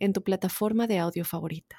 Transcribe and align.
en 0.00 0.12
tu 0.12 0.22
plataforma 0.24 0.88
de 0.88 0.98
audio 0.98 1.24
favorita. 1.24 1.76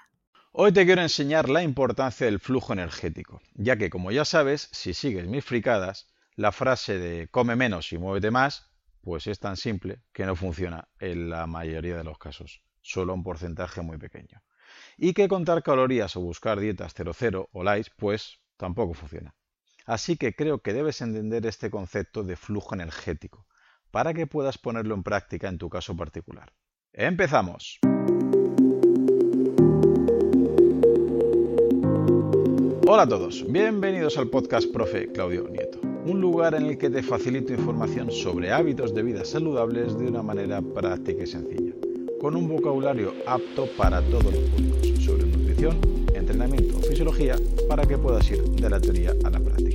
Hoy 0.54 0.72
te 0.72 0.86
quiero 0.86 1.02
enseñar 1.02 1.50
la 1.50 1.64
importancia 1.64 2.26
del 2.26 2.40
flujo 2.40 2.72
energético, 2.72 3.42
ya 3.56 3.76
que 3.76 3.90
como 3.90 4.12
ya 4.12 4.24
sabes, 4.24 4.70
si 4.72 4.94
sigues 4.94 5.28
mis 5.28 5.44
fricadas, 5.44 6.08
la 6.36 6.54
frase 6.54 6.98
de 6.98 7.28
come 7.28 7.58
menos 7.58 7.92
y 7.92 7.98
muévete 7.98 8.32
más, 8.32 8.72
pues 9.02 9.28
es 9.28 9.40
tan 9.40 9.58
simple 9.58 10.04
que 10.14 10.26
no 10.26 10.36
funciona 10.36 10.88
en 11.00 11.30
la 11.30 11.48
mayoría 11.48 11.98
de 11.98 12.04
los 12.06 12.18
casos, 12.18 12.64
solo 12.82 13.14
un 13.14 13.24
porcentaje 13.24 13.82
muy 13.82 13.98
pequeño 13.98 14.42
y 14.98 15.14
que 15.14 15.28
contar 15.28 15.64
calorías 15.64 16.16
o 16.16 16.22
buscar 16.22 16.60
dietas 16.60 16.94
00 16.94 17.50
o 17.52 17.64
light 17.64 17.88
pues 17.98 18.40
tampoco 18.58 18.94
funciona. 18.94 19.36
Así 19.86 20.16
que 20.16 20.36
creo 20.36 20.62
que 20.62 20.74
debes 20.74 21.02
entender 21.02 21.46
este 21.46 21.72
concepto 21.72 22.24
de 22.24 22.36
flujo 22.36 22.76
energético 22.76 23.48
para 23.90 24.14
que 24.14 24.28
puedas 24.28 24.58
ponerlo 24.58 24.96
en 24.96 25.04
práctica 25.04 25.50
en 25.50 25.58
tu 25.58 25.70
caso 25.70 25.96
particular. 25.98 26.54
¡Empezamos! 26.94 27.80
Hola 32.88 33.04
a 33.04 33.08
todos, 33.08 33.46
bienvenidos 33.48 34.18
al 34.18 34.28
podcast 34.28 34.72
Profe 34.72 35.08
Claudio 35.12 35.48
Nieto, 35.48 35.80
un 36.06 36.20
lugar 36.20 36.56
en 36.56 36.66
el 36.66 36.78
que 36.78 36.90
te 36.90 37.02
facilito 37.02 37.54
información 37.54 38.12
sobre 38.12 38.52
hábitos 38.52 38.94
de 38.94 39.02
vida 39.02 39.24
saludables 39.24 39.98
de 39.98 40.08
una 40.08 40.22
manera 40.22 40.62
práctica 40.62 41.24
y 41.24 41.28
sencilla 41.28 41.74
con 42.22 42.36
un 42.36 42.48
vocabulario 42.48 43.14
apto 43.26 43.66
para 43.76 44.00
todos 44.02 44.26
los 44.26 44.44
públicos 44.50 45.04
sobre 45.04 45.26
nutrición, 45.26 45.78
entrenamiento 46.14 46.78
o 46.78 46.82
fisiología 46.82 47.36
para 47.68 47.84
que 47.84 47.98
puedas 47.98 48.30
ir 48.30 48.44
de 48.44 48.70
la 48.70 48.80
teoría 48.80 49.16
a 49.24 49.30
la 49.32 49.40
práctica. 49.40 49.71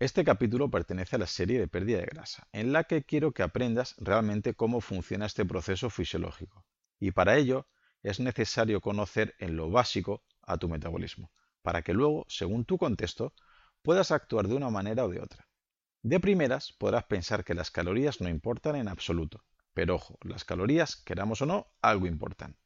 Este 0.00 0.24
capítulo 0.24 0.70
pertenece 0.70 1.16
a 1.16 1.18
la 1.18 1.26
serie 1.26 1.58
de 1.58 1.68
pérdida 1.68 1.98
de 1.98 2.06
grasa, 2.06 2.48
en 2.52 2.72
la 2.72 2.84
que 2.84 3.04
quiero 3.04 3.32
que 3.32 3.42
aprendas 3.42 3.96
realmente 3.98 4.54
cómo 4.54 4.80
funciona 4.80 5.26
este 5.26 5.44
proceso 5.44 5.90
fisiológico. 5.90 6.64
Y 6.98 7.10
para 7.10 7.36
ello 7.36 7.66
es 8.02 8.18
necesario 8.18 8.80
conocer 8.80 9.34
en 9.40 9.56
lo 9.56 9.70
básico 9.70 10.24
a 10.40 10.56
tu 10.56 10.70
metabolismo, 10.70 11.30
para 11.60 11.82
que 11.82 11.92
luego, 11.92 12.24
según 12.30 12.64
tu 12.64 12.78
contexto, 12.78 13.34
puedas 13.82 14.10
actuar 14.10 14.48
de 14.48 14.54
una 14.54 14.70
manera 14.70 15.04
o 15.04 15.10
de 15.10 15.20
otra. 15.20 15.46
De 16.00 16.18
primeras 16.18 16.72
podrás 16.72 17.04
pensar 17.04 17.44
que 17.44 17.52
las 17.52 17.70
calorías 17.70 18.22
no 18.22 18.30
importan 18.30 18.76
en 18.76 18.88
absoluto, 18.88 19.44
pero 19.74 19.96
ojo, 19.96 20.16
las 20.22 20.46
calorías, 20.46 20.96
queramos 20.96 21.42
o 21.42 21.46
no, 21.46 21.74
algo 21.82 22.06
importan. 22.06 22.56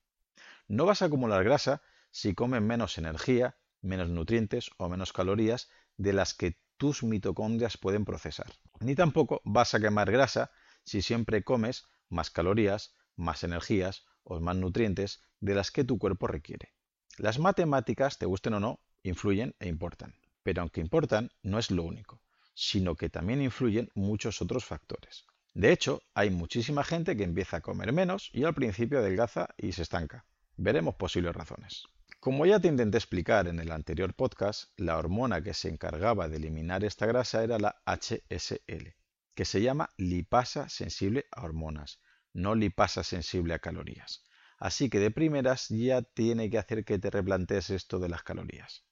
No 0.68 0.86
vas 0.86 1.02
a 1.02 1.06
acumular 1.06 1.42
grasa 1.42 1.82
si 2.12 2.32
comes 2.32 2.62
menos 2.62 2.96
energía, 2.96 3.56
menos 3.80 4.08
nutrientes 4.08 4.70
o 4.76 4.88
menos 4.88 5.12
calorías 5.12 5.68
de 5.96 6.12
las 6.12 6.32
que 6.32 6.62
tus 6.76 7.02
mitocondrias 7.02 7.76
pueden 7.76 8.04
procesar. 8.04 8.52
Ni 8.80 8.94
tampoco 8.94 9.40
vas 9.44 9.74
a 9.74 9.80
quemar 9.80 10.10
grasa 10.10 10.50
si 10.84 11.02
siempre 11.02 11.44
comes 11.44 11.84
más 12.08 12.30
calorías, 12.30 12.94
más 13.16 13.44
energías 13.44 14.04
o 14.22 14.40
más 14.40 14.56
nutrientes 14.56 15.22
de 15.40 15.54
las 15.54 15.70
que 15.70 15.84
tu 15.84 15.98
cuerpo 15.98 16.26
requiere. 16.26 16.72
Las 17.16 17.38
matemáticas, 17.38 18.18
te 18.18 18.26
gusten 18.26 18.54
o 18.54 18.60
no, 18.60 18.80
influyen 19.02 19.54
e 19.60 19.68
importan. 19.68 20.14
Pero 20.42 20.62
aunque 20.62 20.80
importan, 20.80 21.30
no 21.42 21.58
es 21.58 21.70
lo 21.70 21.84
único, 21.84 22.20
sino 22.54 22.96
que 22.96 23.08
también 23.08 23.40
influyen 23.40 23.90
muchos 23.94 24.42
otros 24.42 24.64
factores. 24.64 25.26
De 25.54 25.70
hecho, 25.70 26.02
hay 26.14 26.30
muchísima 26.30 26.82
gente 26.82 27.16
que 27.16 27.22
empieza 27.22 27.58
a 27.58 27.60
comer 27.60 27.92
menos 27.92 28.30
y 28.32 28.44
al 28.44 28.54
principio 28.54 28.98
adelgaza 28.98 29.54
y 29.56 29.72
se 29.72 29.82
estanca. 29.82 30.26
Veremos 30.56 30.96
posibles 30.96 31.34
razones. 31.34 31.84
Como 32.24 32.46
ya 32.46 32.58
te 32.58 32.68
intenté 32.68 32.96
explicar 32.96 33.48
en 33.48 33.60
el 33.60 33.70
anterior 33.70 34.14
podcast, 34.14 34.72
la 34.78 34.96
hormona 34.96 35.42
que 35.42 35.52
se 35.52 35.68
encargaba 35.68 36.26
de 36.26 36.38
eliminar 36.38 36.82
esta 36.82 37.04
grasa 37.04 37.44
era 37.44 37.58
la 37.58 37.82
HSL, 37.84 38.96
que 39.34 39.44
se 39.44 39.60
llama 39.60 39.90
lipasa 39.98 40.70
sensible 40.70 41.26
a 41.30 41.44
hormonas, 41.44 42.00
no 42.32 42.54
lipasa 42.54 43.04
sensible 43.04 43.52
a 43.52 43.58
calorías. 43.58 44.24
Así 44.56 44.88
que 44.88 45.00
de 45.00 45.10
primeras 45.10 45.68
ya 45.68 46.00
tiene 46.00 46.48
que 46.48 46.56
hacer 46.56 46.86
que 46.86 46.98
te 46.98 47.10
replantees 47.10 47.68
esto 47.68 47.98
de 47.98 48.08
las 48.08 48.22
calorías. 48.22 48.86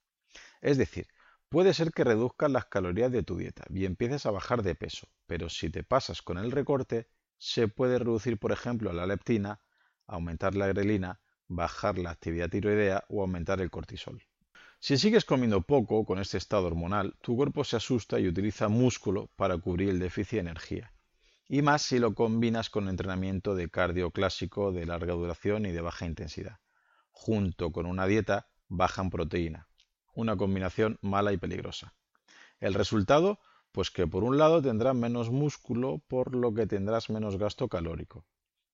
Es 0.60 0.76
decir, 0.76 1.06
Puede 1.48 1.72
ser 1.72 1.92
que 1.92 2.04
reduzcas 2.04 2.50
las 2.50 2.66
calorías 2.66 3.10
de 3.12 3.22
tu 3.22 3.38
dieta 3.38 3.64
y 3.70 3.86
empieces 3.86 4.26
a 4.26 4.30
bajar 4.30 4.62
de 4.62 4.74
peso, 4.74 5.08
pero 5.26 5.48
si 5.48 5.70
te 5.70 5.84
pasas 5.84 6.20
con 6.20 6.36
el 6.36 6.52
recorte, 6.52 7.08
se 7.38 7.66
puede 7.66 7.98
reducir, 7.98 8.38
por 8.38 8.52
ejemplo, 8.52 8.92
la 8.92 9.06
leptina, 9.06 9.62
aumentar 10.06 10.54
la 10.54 10.66
grelina, 10.66 11.21
bajar 11.54 11.98
la 11.98 12.10
actividad 12.10 12.50
tiroidea 12.50 13.04
o 13.08 13.20
aumentar 13.20 13.60
el 13.60 13.70
cortisol. 13.70 14.22
Si 14.80 14.98
sigues 14.98 15.24
comiendo 15.24 15.62
poco 15.62 16.04
con 16.04 16.18
este 16.18 16.38
estado 16.38 16.66
hormonal, 16.66 17.14
tu 17.20 17.36
cuerpo 17.36 17.62
se 17.62 17.76
asusta 17.76 18.18
y 18.18 18.26
utiliza 18.26 18.68
músculo 18.68 19.30
para 19.36 19.56
cubrir 19.58 19.90
el 19.90 20.00
déficit 20.00 20.32
de 20.32 20.40
energía. 20.40 20.92
Y 21.46 21.62
más 21.62 21.82
si 21.82 21.98
lo 21.98 22.14
combinas 22.14 22.68
con 22.68 22.88
entrenamiento 22.88 23.54
de 23.54 23.68
cardio 23.68 24.10
clásico 24.10 24.72
de 24.72 24.86
larga 24.86 25.14
duración 25.14 25.66
y 25.66 25.70
de 25.70 25.80
baja 25.80 26.06
intensidad, 26.06 26.58
junto 27.10 27.70
con 27.70 27.86
una 27.86 28.06
dieta 28.06 28.48
baja 28.68 29.02
en 29.02 29.10
proteína, 29.10 29.68
una 30.14 30.36
combinación 30.36 30.98
mala 31.00 31.32
y 31.32 31.36
peligrosa. 31.36 31.94
El 32.58 32.74
resultado, 32.74 33.38
pues 33.70 33.90
que 33.90 34.06
por 34.06 34.24
un 34.24 34.38
lado 34.38 34.62
tendrás 34.62 34.96
menos 34.96 35.30
músculo, 35.30 36.02
por 36.08 36.34
lo 36.34 36.54
que 36.54 36.66
tendrás 36.66 37.10
menos 37.10 37.36
gasto 37.36 37.68
calórico. 37.68 38.24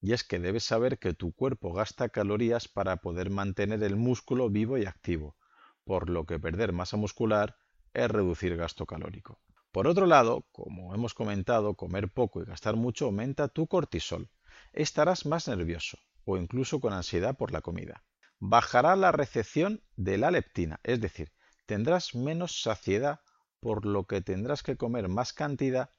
Y 0.01 0.13
es 0.13 0.25
que 0.25 0.39
debes 0.39 0.65
saber 0.65 0.99
que 0.99 1.15
tu 1.15 1.33
cuerpo 1.33 1.73
gasta 1.73 2.09
calorías 2.09 2.69
para 2.69 2.99
poder 2.99 3.31
mantener 3.31 3.83
el 3.83 3.97
músculo 3.97 4.49
vivo 4.49 4.79
y 4.79 4.87
activo, 4.87 5.37
por 5.85 6.09
lo 6.09 6.25
que 6.25 6.39
perder 6.39 6.73
masa 6.73 6.97
muscular 6.97 7.57
es 7.95 8.11
reducir 8.11 8.57
gasto 8.57 8.87
calórico. 8.87 9.41
Por 9.73 9.87
otro 9.87 10.07
lado, 10.07 10.47
como 10.53 10.95
hemos 10.95 11.15
comentado, 11.15 11.75
comer 11.75 12.11
poco 12.11 12.43
y 12.43 12.45
gastar 12.45 12.77
mucho 12.77 13.07
aumenta 13.07 13.49
tu 13.49 13.67
cortisol. 13.67 14.31
Estarás 14.73 15.27
más 15.27 15.49
nervioso 15.49 15.99
o 16.25 16.37
incluso 16.37 16.81
con 16.81 16.93
ansiedad 16.93 17.37
por 17.37 17.53
la 17.53 17.61
comida 17.61 18.05
bajará 18.41 18.95
la 18.97 19.13
recepción 19.13 19.83
de 19.97 20.19
la 20.19 20.31
leptina, 20.31 20.81
es 20.85 21.01
decir, 21.01 21.33
tendrás 21.67 22.15
menos 22.15 22.63
saciedad, 22.63 23.21
por 23.61 23.85
lo 23.85 24.07
que 24.07 24.21
tendrás 24.21 24.63
que 24.63 24.77
comer 24.77 25.09
más 25.09 25.33
cantidad 25.33 25.91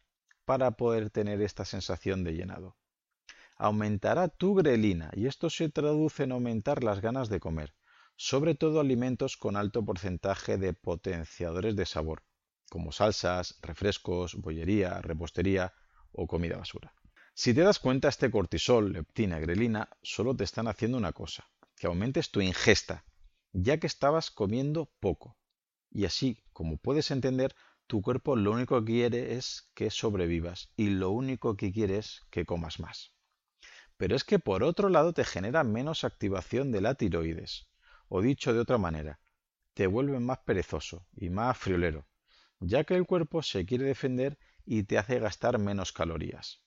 para 0.46 0.72
poder 0.72 1.10
tener 1.10 1.42
esta 1.42 1.66
sensación 1.66 2.24
de 2.24 2.34
llenado. 2.34 2.78
Aumentará 3.62 4.30
tu 4.30 4.56
grelina 4.56 5.12
y 5.14 5.28
esto 5.28 5.50
se 5.50 5.68
traduce 5.68 6.24
en 6.24 6.32
aumentar 6.32 6.82
las 6.82 7.02
ganas 7.02 7.28
de 7.28 7.42
comer, 7.42 7.76
sobre 8.16 8.56
todo 8.56 8.80
alimentos 8.80 9.36
con 9.36 9.58
alto 9.58 9.84
porcentaje 9.84 10.58
de 10.58 10.72
potenciadores 10.72 11.76
de 11.76 11.86
sabor, 11.86 12.24
como 12.70 12.94
salsas, 12.94 13.60
refrescos, 13.62 14.36
bollería, 14.36 15.02
repostería 15.02 15.74
o 16.14 16.26
comida 16.26 16.56
basura. 16.56 16.94
Si 17.34 17.54
te 17.54 17.60
das 17.60 17.80
cuenta, 17.80 18.08
este 18.08 18.32
cortisol, 18.32 18.94
leptina, 18.94 19.40
grelina, 19.40 19.90
solo 20.02 20.38
te 20.38 20.46
están 20.46 20.70
haciendo 20.70 20.98
una 20.98 21.12
cosa, 21.12 21.50
que 21.76 21.88
aumentes 21.88 22.32
tu 22.32 22.40
ingesta, 22.40 23.04
ya 23.52 23.78
que 23.78 23.88
estabas 23.88 24.32
comiendo 24.32 24.90
poco. 25.02 25.38
Y 25.92 26.06
así, 26.06 26.46
como 26.54 26.78
puedes 26.78 27.12
entender, 27.12 27.54
tu 27.88 28.02
cuerpo 28.02 28.38
lo 28.38 28.54
único 28.54 28.80
que 28.86 28.94
quiere 28.94 29.34
es 29.34 29.70
que 29.74 29.92
sobrevivas 29.92 30.72
y 30.78 30.92
lo 30.92 31.10
único 31.10 31.58
que 31.58 31.74
quiere 31.74 31.98
es 31.98 32.22
que 32.30 32.46
comas 32.46 32.80
más. 32.80 33.19
Pero 34.00 34.16
es 34.16 34.24
que 34.24 34.40
por 34.40 34.64
otro 34.64 34.88
lado 34.88 35.12
te 35.12 35.26
genera 35.26 35.66
menos 35.66 36.06
activación 36.06 36.72
de 36.72 36.80
la 36.80 36.96
tiroides, 36.96 37.68
o 38.08 38.22
dicho 38.22 38.54
de 38.54 38.62
otra 38.62 38.78
manera, 38.78 39.20
te 39.74 39.88
vuelve 39.88 40.22
más 40.22 40.38
perezoso 40.38 41.06
y 41.14 41.30
más 41.30 41.58
friolero, 41.58 42.08
ya 42.62 42.86
que 42.86 42.96
el 42.96 43.06
cuerpo 43.06 43.44
se 43.44 43.66
quiere 43.66 43.84
defender 43.84 44.40
y 44.66 44.84
te 44.84 44.98
hace 44.98 45.20
gastar 45.20 45.60
menos 45.60 45.92
calorías. 45.92 46.62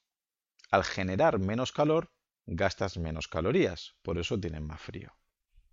Al 0.70 0.84
generar 0.84 1.38
menos 1.38 1.73
calor, 1.73 2.12
gastas 2.44 2.99
menos 2.99 3.29
calorías, 3.29 3.94
por 4.02 4.19
eso 4.19 4.38
tienes 4.38 4.61
más 4.61 4.82
frío. 4.82 5.11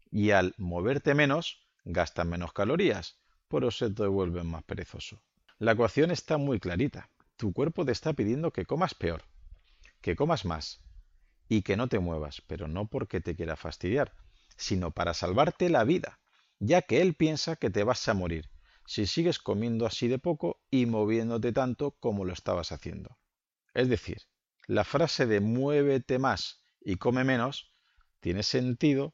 Y 0.09 0.31
al 0.31 0.55
moverte 0.57 1.13
menos, 1.13 1.67
gastas 1.83 2.25
menos 2.25 2.53
calorías, 2.53 3.19
por 3.50 3.65
eso 3.65 3.94
te 3.94 4.07
vuelves 4.07 4.45
más 4.45 4.63
perezoso. 4.63 5.21
La 5.57 5.73
ecuación 5.73 6.09
está 6.09 6.38
muy 6.38 6.62
clarita. 6.62 7.09
Tu 7.35 7.51
cuerpo 7.51 7.83
te 7.83 7.91
está 7.91 8.13
pidiendo 8.13 8.53
que 8.53 8.65
comas 8.65 8.95
peor, 8.95 9.23
que 10.00 10.15
comas 10.15 10.45
más 10.45 10.79
y 11.50 11.63
que 11.63 11.75
no 11.75 11.90
te 11.90 12.00
muevas, 12.00 12.42
pero 12.48 12.69
no 12.69 12.88
porque 12.88 13.19
te 13.19 13.36
quiera 13.36 13.57
fastidiar, 13.57 14.13
sino 14.56 14.92
para 14.92 15.13
salvarte 15.13 15.69
la 15.69 15.84
vida, 15.84 16.19
ya 16.60 16.81
que 16.81 17.01
él 17.01 17.16
piensa 17.16 17.57
que 17.57 17.69
te 17.69 17.84
vas 17.84 18.07
a 18.07 18.13
morir 18.13 18.50
si 18.86 19.06
sigues 19.06 19.38
comiendo 19.38 19.86
así 19.86 20.07
de 20.07 20.18
poco 20.18 20.62
y 20.72 20.86
moviéndote 20.86 21.51
tanto 21.51 21.92
como 22.00 22.25
lo 22.25 22.34
estabas 22.34 22.72
haciendo. 22.72 23.19
Es 23.74 23.90
decir, 23.90 24.24
la 24.66 24.84
frase 24.84 25.28
de 25.28 25.42
muévete 25.42 26.18
más 26.18 26.63
y 26.81 26.96
come 26.96 27.24
menos 27.24 27.74
tiene 28.19 28.42
sentido 28.42 29.13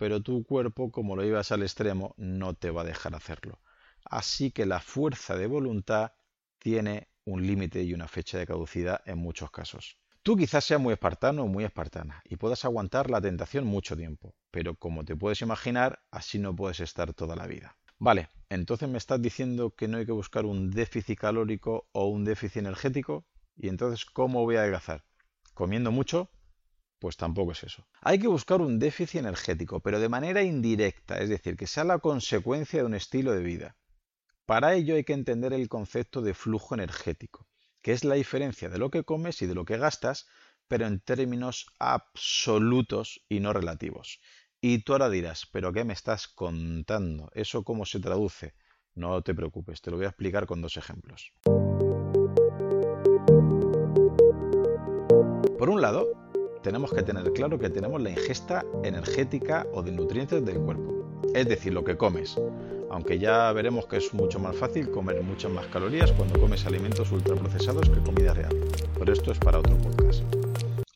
pero 0.00 0.22
tu 0.22 0.44
cuerpo, 0.44 0.90
como 0.90 1.14
lo 1.14 1.22
llevas 1.22 1.52
al 1.52 1.62
extremo, 1.62 2.14
no 2.16 2.54
te 2.54 2.70
va 2.70 2.80
a 2.80 2.86
dejar 2.86 3.14
hacerlo. 3.14 3.60
Así 4.06 4.50
que 4.50 4.64
la 4.64 4.80
fuerza 4.80 5.36
de 5.36 5.46
voluntad 5.46 6.12
tiene 6.58 7.10
un 7.26 7.46
límite 7.46 7.82
y 7.82 7.92
una 7.92 8.08
fecha 8.08 8.38
de 8.38 8.46
caducidad 8.46 9.02
en 9.04 9.18
muchos 9.18 9.50
casos. 9.50 9.99
Tú 10.22 10.36
quizás 10.36 10.64
seas 10.64 10.80
muy 10.80 10.92
espartano 10.92 11.44
o 11.44 11.46
muy 11.46 11.64
espartana 11.64 12.22
y 12.26 12.36
puedas 12.36 12.66
aguantar 12.66 13.08
la 13.08 13.22
tentación 13.22 13.64
mucho 13.64 13.96
tiempo, 13.96 14.34
pero 14.50 14.74
como 14.74 15.02
te 15.02 15.16
puedes 15.16 15.40
imaginar, 15.40 16.02
así 16.10 16.38
no 16.38 16.54
puedes 16.54 16.80
estar 16.80 17.14
toda 17.14 17.36
la 17.36 17.46
vida. 17.46 17.78
Vale, 17.98 18.28
entonces 18.50 18.86
me 18.86 18.98
estás 18.98 19.22
diciendo 19.22 19.74
que 19.74 19.88
no 19.88 19.96
hay 19.96 20.04
que 20.04 20.12
buscar 20.12 20.44
un 20.44 20.70
déficit 20.70 21.18
calórico 21.18 21.88
o 21.92 22.08
un 22.08 22.24
déficit 22.24 22.58
energético, 22.58 23.24
y 23.56 23.68
entonces 23.68 24.04
¿cómo 24.04 24.44
voy 24.44 24.56
a 24.56 24.60
adelgazar? 24.60 25.04
¿Comiendo 25.54 25.90
mucho? 25.90 26.30
Pues 26.98 27.16
tampoco 27.16 27.52
es 27.52 27.64
eso. 27.64 27.86
Hay 28.02 28.18
que 28.18 28.28
buscar 28.28 28.60
un 28.60 28.78
déficit 28.78 29.20
energético, 29.20 29.80
pero 29.80 30.00
de 30.00 30.10
manera 30.10 30.42
indirecta, 30.42 31.18
es 31.18 31.30
decir, 31.30 31.56
que 31.56 31.66
sea 31.66 31.84
la 31.84 31.98
consecuencia 31.98 32.80
de 32.80 32.84
un 32.84 32.94
estilo 32.94 33.32
de 33.32 33.42
vida. 33.42 33.76
Para 34.44 34.74
ello 34.74 34.96
hay 34.96 35.04
que 35.04 35.14
entender 35.14 35.54
el 35.54 35.68
concepto 35.70 36.20
de 36.20 36.34
flujo 36.34 36.74
energético, 36.74 37.46
que 37.82 37.92
es 37.92 38.04
la 38.04 38.14
diferencia 38.14 38.68
de 38.68 38.78
lo 38.78 38.90
que 38.90 39.04
comes 39.04 39.42
y 39.42 39.46
de 39.46 39.54
lo 39.54 39.64
que 39.64 39.78
gastas, 39.78 40.26
pero 40.68 40.86
en 40.86 41.00
términos 41.00 41.66
absolutos 41.78 43.24
y 43.28 43.40
no 43.40 43.52
relativos. 43.52 44.20
Y 44.60 44.84
tú 44.84 44.92
ahora 44.92 45.08
dirás, 45.08 45.46
¿pero 45.50 45.72
qué 45.72 45.84
me 45.84 45.94
estás 45.94 46.28
contando? 46.28 47.30
¿Eso 47.34 47.64
cómo 47.64 47.86
se 47.86 47.98
traduce? 47.98 48.54
No 48.94 49.22
te 49.22 49.34
preocupes, 49.34 49.80
te 49.80 49.90
lo 49.90 49.96
voy 49.96 50.06
a 50.06 50.10
explicar 50.10 50.46
con 50.46 50.60
dos 50.60 50.76
ejemplos. 50.76 51.32
Por 55.58 55.70
un 55.70 55.80
lado, 55.80 56.06
tenemos 56.62 56.92
que 56.92 57.02
tener 57.02 57.32
claro 57.32 57.58
que 57.58 57.70
tenemos 57.70 58.00
la 58.02 58.10
ingesta 58.10 58.64
energética 58.84 59.66
o 59.72 59.82
de 59.82 59.92
nutrientes 59.92 60.44
del 60.44 60.58
cuerpo, 60.60 61.09
es 61.34 61.48
decir, 61.48 61.72
lo 61.72 61.84
que 61.84 61.96
comes, 61.96 62.36
aunque 62.90 63.18
ya 63.18 63.52
veremos 63.52 63.86
que 63.86 63.98
es 63.98 64.12
mucho 64.12 64.38
más 64.38 64.56
fácil 64.56 64.90
comer 64.90 65.22
muchas 65.22 65.50
más 65.50 65.66
calorías 65.66 66.12
cuando 66.12 66.40
comes 66.40 66.66
alimentos 66.66 67.10
ultraprocesados 67.12 67.88
que 67.88 68.00
comida 68.00 68.34
real, 68.34 68.56
pero 68.98 69.12
esto 69.12 69.32
es 69.32 69.38
para 69.38 69.58
otro 69.58 69.76
podcast. 69.78 70.22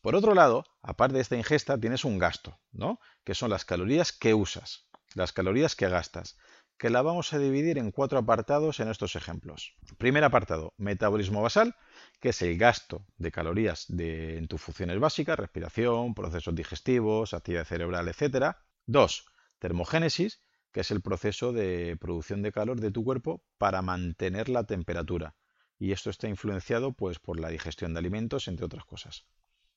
Por 0.01 0.15
otro 0.15 0.35
lado, 0.35 0.65
aparte 0.83 1.15
de 1.15 1.21
esta 1.21 1.35
ingesta, 1.35 1.79
tienes 1.79 2.05
un 2.05 2.19
gasto, 2.19 2.59
¿no? 2.71 2.99
Que 3.23 3.33
son 3.33 3.49
las 3.49 3.65
calorías 3.65 4.11
que 4.11 4.33
usas, 4.33 4.87
las 5.15 5.33
calorías 5.33 5.75
que 5.75 5.89
gastas, 5.89 6.37
que 6.77 6.89
la 6.89 7.01
vamos 7.01 7.33
a 7.33 7.39
dividir 7.39 7.77
en 7.77 7.91
cuatro 7.91 8.19
apartados 8.19 8.79
en 8.79 8.89
estos 8.89 9.15
ejemplos. 9.15 9.75
Primer 9.97 10.23
apartado, 10.23 10.73
metabolismo 10.77 11.41
basal, 11.41 11.75
que 12.19 12.29
es 12.29 12.41
el 12.41 12.57
gasto 12.57 13.05
de 13.17 13.31
calorías 13.31 13.85
de, 13.87 14.37
en 14.37 14.47
tus 14.47 14.61
funciones 14.61 14.99
básicas, 14.99 15.39
respiración, 15.39 16.13
procesos 16.13 16.53
digestivos, 16.53 17.33
actividad 17.33 17.65
cerebral, 17.65 18.07
etc. 18.07 18.57
Dos, 18.85 19.25
termogénesis, 19.65 20.41
que 20.71 20.81
es 20.81 20.91
el 20.91 21.01
proceso 21.01 21.51
de 21.51 21.97
producción 21.99 22.43
de 22.43 22.51
calor 22.51 22.79
de 22.79 22.91
tu 22.91 23.03
cuerpo 23.03 23.41
para 23.57 23.81
mantener 23.81 24.47
la 24.47 24.65
temperatura. 24.65 25.35
Y 25.79 25.91
esto 25.91 26.11
está 26.11 26.27
influenciado 26.27 26.93
pues, 26.93 27.17
por 27.17 27.39
la 27.39 27.49
digestión 27.49 27.91
de 27.91 27.99
alimentos, 27.99 28.47
entre 28.47 28.67
otras 28.67 28.85
cosas. 28.85 29.25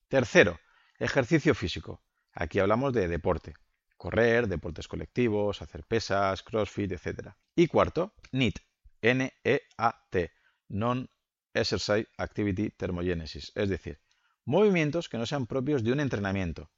Tercero, 0.08 0.60
ejercicio 0.98 1.54
físico. 1.54 2.02
Aquí 2.34 2.58
hablamos 2.58 2.92
de 2.92 3.08
deporte. 3.08 3.54
Correr, 3.96 4.46
deportes 4.46 4.88
colectivos, 4.88 5.62
hacer 5.62 5.84
pesas, 5.84 6.42
crossfit, 6.42 6.92
etc. 6.92 7.30
Y 7.56 7.66
cuarto, 7.66 8.12
NEAT. 8.32 8.56
N-E-A-T. 9.00 10.32
Non-Exercise 10.68 12.08
Activity 12.18 12.68
Thermogenesis. 12.72 13.52
Es 13.54 13.70
decir, 13.70 14.02
movimientos 14.44 15.08
que 15.08 15.16
no 15.16 15.24
sean 15.24 15.46
propios 15.46 15.82
de 15.82 15.92
un 15.92 16.00
entrenamiento. 16.00 16.70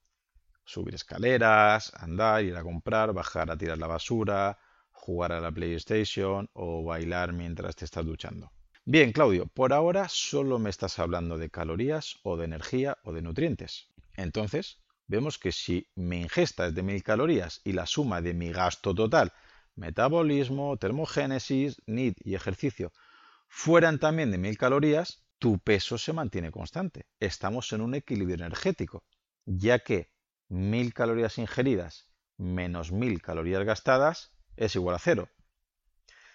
Subir 0.72 0.94
escaleras, 0.94 1.92
andar, 1.96 2.44
ir 2.44 2.56
a 2.56 2.62
comprar, 2.62 3.12
bajar 3.12 3.50
a 3.50 3.56
tirar 3.56 3.76
la 3.76 3.88
basura, 3.88 4.56
jugar 4.92 5.32
a 5.32 5.40
la 5.40 5.50
PlayStation 5.50 6.48
o 6.52 6.84
bailar 6.84 7.32
mientras 7.32 7.74
te 7.74 7.84
estás 7.84 8.06
duchando. 8.06 8.52
Bien, 8.84 9.10
Claudio, 9.10 9.48
por 9.48 9.72
ahora 9.72 10.06
solo 10.08 10.60
me 10.60 10.70
estás 10.70 11.00
hablando 11.00 11.38
de 11.38 11.50
calorías 11.50 12.20
o 12.22 12.36
de 12.36 12.44
energía 12.44 12.98
o 13.02 13.12
de 13.12 13.20
nutrientes. 13.20 13.88
Entonces, 14.14 14.80
vemos 15.08 15.40
que 15.40 15.50
si 15.50 15.88
mi 15.96 16.20
ingesta 16.20 16.68
es 16.68 16.74
de 16.76 16.84
mil 16.84 17.02
calorías 17.02 17.60
y 17.64 17.72
la 17.72 17.86
suma 17.86 18.22
de 18.22 18.32
mi 18.32 18.52
gasto 18.52 18.94
total, 18.94 19.32
metabolismo, 19.74 20.76
termogénesis, 20.76 21.82
NIT 21.86 22.18
y 22.24 22.36
ejercicio, 22.36 22.92
fueran 23.48 23.98
también 23.98 24.30
de 24.30 24.38
mil 24.38 24.56
calorías, 24.56 25.24
tu 25.40 25.58
peso 25.58 25.98
se 25.98 26.12
mantiene 26.12 26.52
constante. 26.52 27.06
Estamos 27.18 27.72
en 27.72 27.80
un 27.80 27.96
equilibrio 27.96 28.36
energético, 28.36 29.02
ya 29.46 29.80
que 29.80 30.12
mil 30.50 30.92
calorías 30.92 31.38
ingeridas 31.38 32.10
menos 32.36 32.90
mil 32.90 33.22
calorías 33.22 33.64
gastadas 33.64 34.32
es 34.56 34.74
igual 34.74 34.96
a 34.96 34.98
cero. 34.98 35.28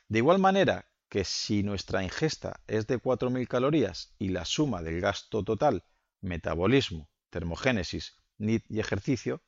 De 0.08 0.20
igual 0.20 0.40
manera 0.40 0.88
que 1.10 1.24
si 1.24 1.64
nuestra 1.64 2.04
ingesta 2.04 2.60
es 2.68 2.88
de 2.88 3.00
4.000 3.00 3.48
calorías 3.48 4.14
y 4.20 4.30
la 4.30 4.46
suma 4.46 4.82
del 4.82 5.02
gasto 5.02 5.44
total, 5.44 5.84
metabolismo, 6.22 7.10
termogénesis, 7.30 8.18
NIT 8.38 8.66
y 8.70 8.80
ejercicio, 8.80 9.42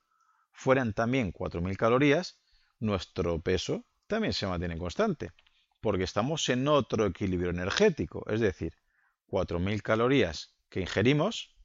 fueran 0.51 0.93
también 0.93 1.31
4.000 1.31 1.75
calorías, 1.77 2.39
nuestro 2.79 3.39
peso 3.41 3.85
también 4.07 4.33
se 4.33 4.47
mantiene 4.47 4.77
constante, 4.77 5.31
porque 5.81 6.03
estamos 6.03 6.47
en 6.49 6.67
otro 6.67 7.05
equilibrio 7.05 7.49
energético, 7.51 8.25
es 8.29 8.39
decir, 8.39 8.73
4.000 9.27 9.81
calorías 9.81 10.55
que 10.69 10.81
ingerimos 10.81 11.55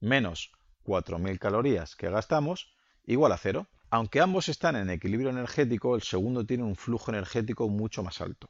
menos 0.00 0.52
4.000 0.88 1.38
calorías 1.38 1.96
que 1.96 2.08
gastamos 2.08 2.72
igual 3.04 3.32
a 3.32 3.36
cero. 3.36 3.68
Aunque 3.90 4.20
ambos 4.20 4.48
están 4.48 4.74
en 4.76 4.88
equilibrio 4.88 5.30
energético, 5.30 5.94
el 5.94 6.02
segundo 6.02 6.46
tiene 6.46 6.64
un 6.64 6.76
flujo 6.76 7.10
energético 7.10 7.68
mucho 7.68 8.02
más 8.02 8.22
alto. 8.22 8.48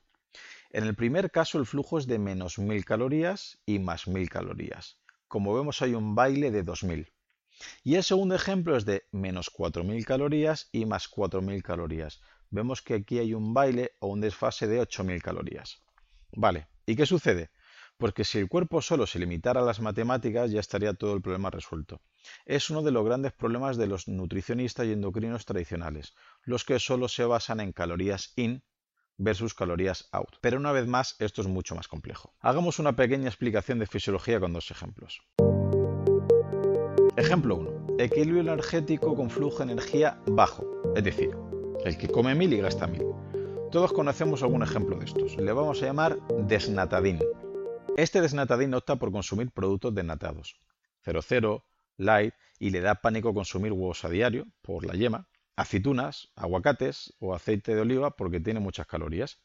En 0.71 0.85
el 0.85 0.95
primer 0.95 1.31
caso 1.33 1.59
el 1.59 1.67
flujo 1.67 1.99
es 1.99 2.07
de 2.07 2.19
menos 2.19 2.59
1000 2.59 2.85
calorías 2.85 3.59
y 3.67 3.81
más 3.81 4.07
1000 4.07 4.29
calorías. 4.29 4.99
Como 5.27 5.53
vemos 5.55 5.83
hay 5.83 5.95
un 5.95 6.15
baile 6.15 6.51
de 6.51 6.63
2000. 6.63 7.13
Y 7.83 7.97
el 7.97 8.05
segundo 8.05 8.37
ejemplo 8.37 8.77
es 8.77 8.85
de 8.85 9.05
menos 9.11 9.51
4000 9.51 10.05
calorías 10.07 10.69
y 10.71 10.87
más 10.87 11.09
4000 11.09 11.63
calorías. 11.63 12.21
Vemos 12.51 12.83
que 12.83 12.95
aquí 12.95 13.19
hay 13.19 13.35
un 13.35 13.53
baile 13.53 13.93
o 13.99 14.09
un 14.09 14.21
desfase 14.21 14.69
de 14.69 14.81
8000 14.81 15.23
calorías. 15.23 15.83
Vale, 16.33 16.69
¿y 16.87 16.95
qué 16.95 17.05
sucede? 17.05 17.51
Porque 17.99 18.25
si 18.25 18.39
el 18.39 18.49
cuerpo 18.49 18.81
solo 18.81 19.07
se 19.07 19.19
limitara 19.19 19.61
a 19.61 19.65
las 19.65 19.81
matemáticas 19.81 20.51
ya 20.53 20.61
estaría 20.61 20.95
todo 20.95 21.15
el 21.15 21.21
problema 21.21 21.51
resuelto. 21.51 22.01
Es 22.47 22.71
uno 22.71 22.83
de 22.83 22.93
los 22.93 23.05
grandes 23.05 23.33
problemas 23.33 23.77
de 23.77 23.89
los 23.89 24.07
nutricionistas 24.07 24.87
y 24.87 24.93
endocrinos 24.93 25.45
tradicionales, 25.45 26.15
los 26.45 26.65
que 26.65 26.79
solo 26.79 27.09
se 27.09 27.25
basan 27.25 27.59
en 27.61 27.73
calorías 27.73 28.33
in 28.37 28.63
versus 29.17 29.53
calorías 29.53 30.09
out. 30.13 30.37
Pero 30.41 30.59
una 30.59 30.71
vez 30.71 30.87
más, 30.87 31.17
esto 31.19 31.43
es 31.43 31.49
mucho 31.49 31.75
más 31.75 31.89
complejo. 31.89 32.35
Hagamos 32.39 32.79
una 32.79 32.95
pequeña 32.95 33.27
explicación 33.27 33.81
de 33.81 33.87
fisiología 33.87 34.39
con 34.39 34.53
dos 34.53 34.71
ejemplos. 34.71 35.21
Ejemplo 37.17 37.57
1. 37.57 37.97
Equilibrio 37.99 38.43
energético 38.43 39.17
con 39.17 39.29
flujo 39.29 39.67
de 39.67 39.73
energía 39.73 40.21
bajo, 40.29 40.65
es 40.95 41.03
decir, 41.03 41.37
el 41.85 41.99
que 41.99 42.07
come 42.07 42.37
mil 42.37 42.53
y 42.53 42.59
gasta 42.59 42.87
mil. 42.87 43.03
Todos 43.73 43.93
conocemos 43.93 44.45
algún 44.45 44.63
ejemplo 44.63 44.97
de 44.97 45.07
estos. 45.07 45.37
Le 45.37 45.53
vamos 45.53 45.83
a 45.83 45.87
llamar 45.87 46.21
desnatadín. 46.47 47.19
Este 47.99 48.21
desnatadín 48.21 48.73
opta 48.75 48.95
por 48.95 49.11
consumir 49.11 49.51
productos 49.51 49.93
desnatados. 49.93 50.57
00, 51.03 51.65
light, 51.97 52.33
y 52.61 52.71
le 52.71 52.81
da 52.81 52.95
pánico 52.95 53.35
consumir 53.35 53.73
huevos 53.73 54.05
a 54.05 54.09
diario 54.09 54.47
por 54.63 54.87
la 54.87 54.95
yema, 54.95 55.29
aceitunas, 55.57 56.31
aguacates 56.37 57.13
o 57.19 57.35
aceite 57.35 57.75
de 57.75 57.81
oliva 57.81 58.13
porque 58.13 58.39
tiene 58.39 58.61
muchas 58.61 58.87
calorías. 58.87 59.41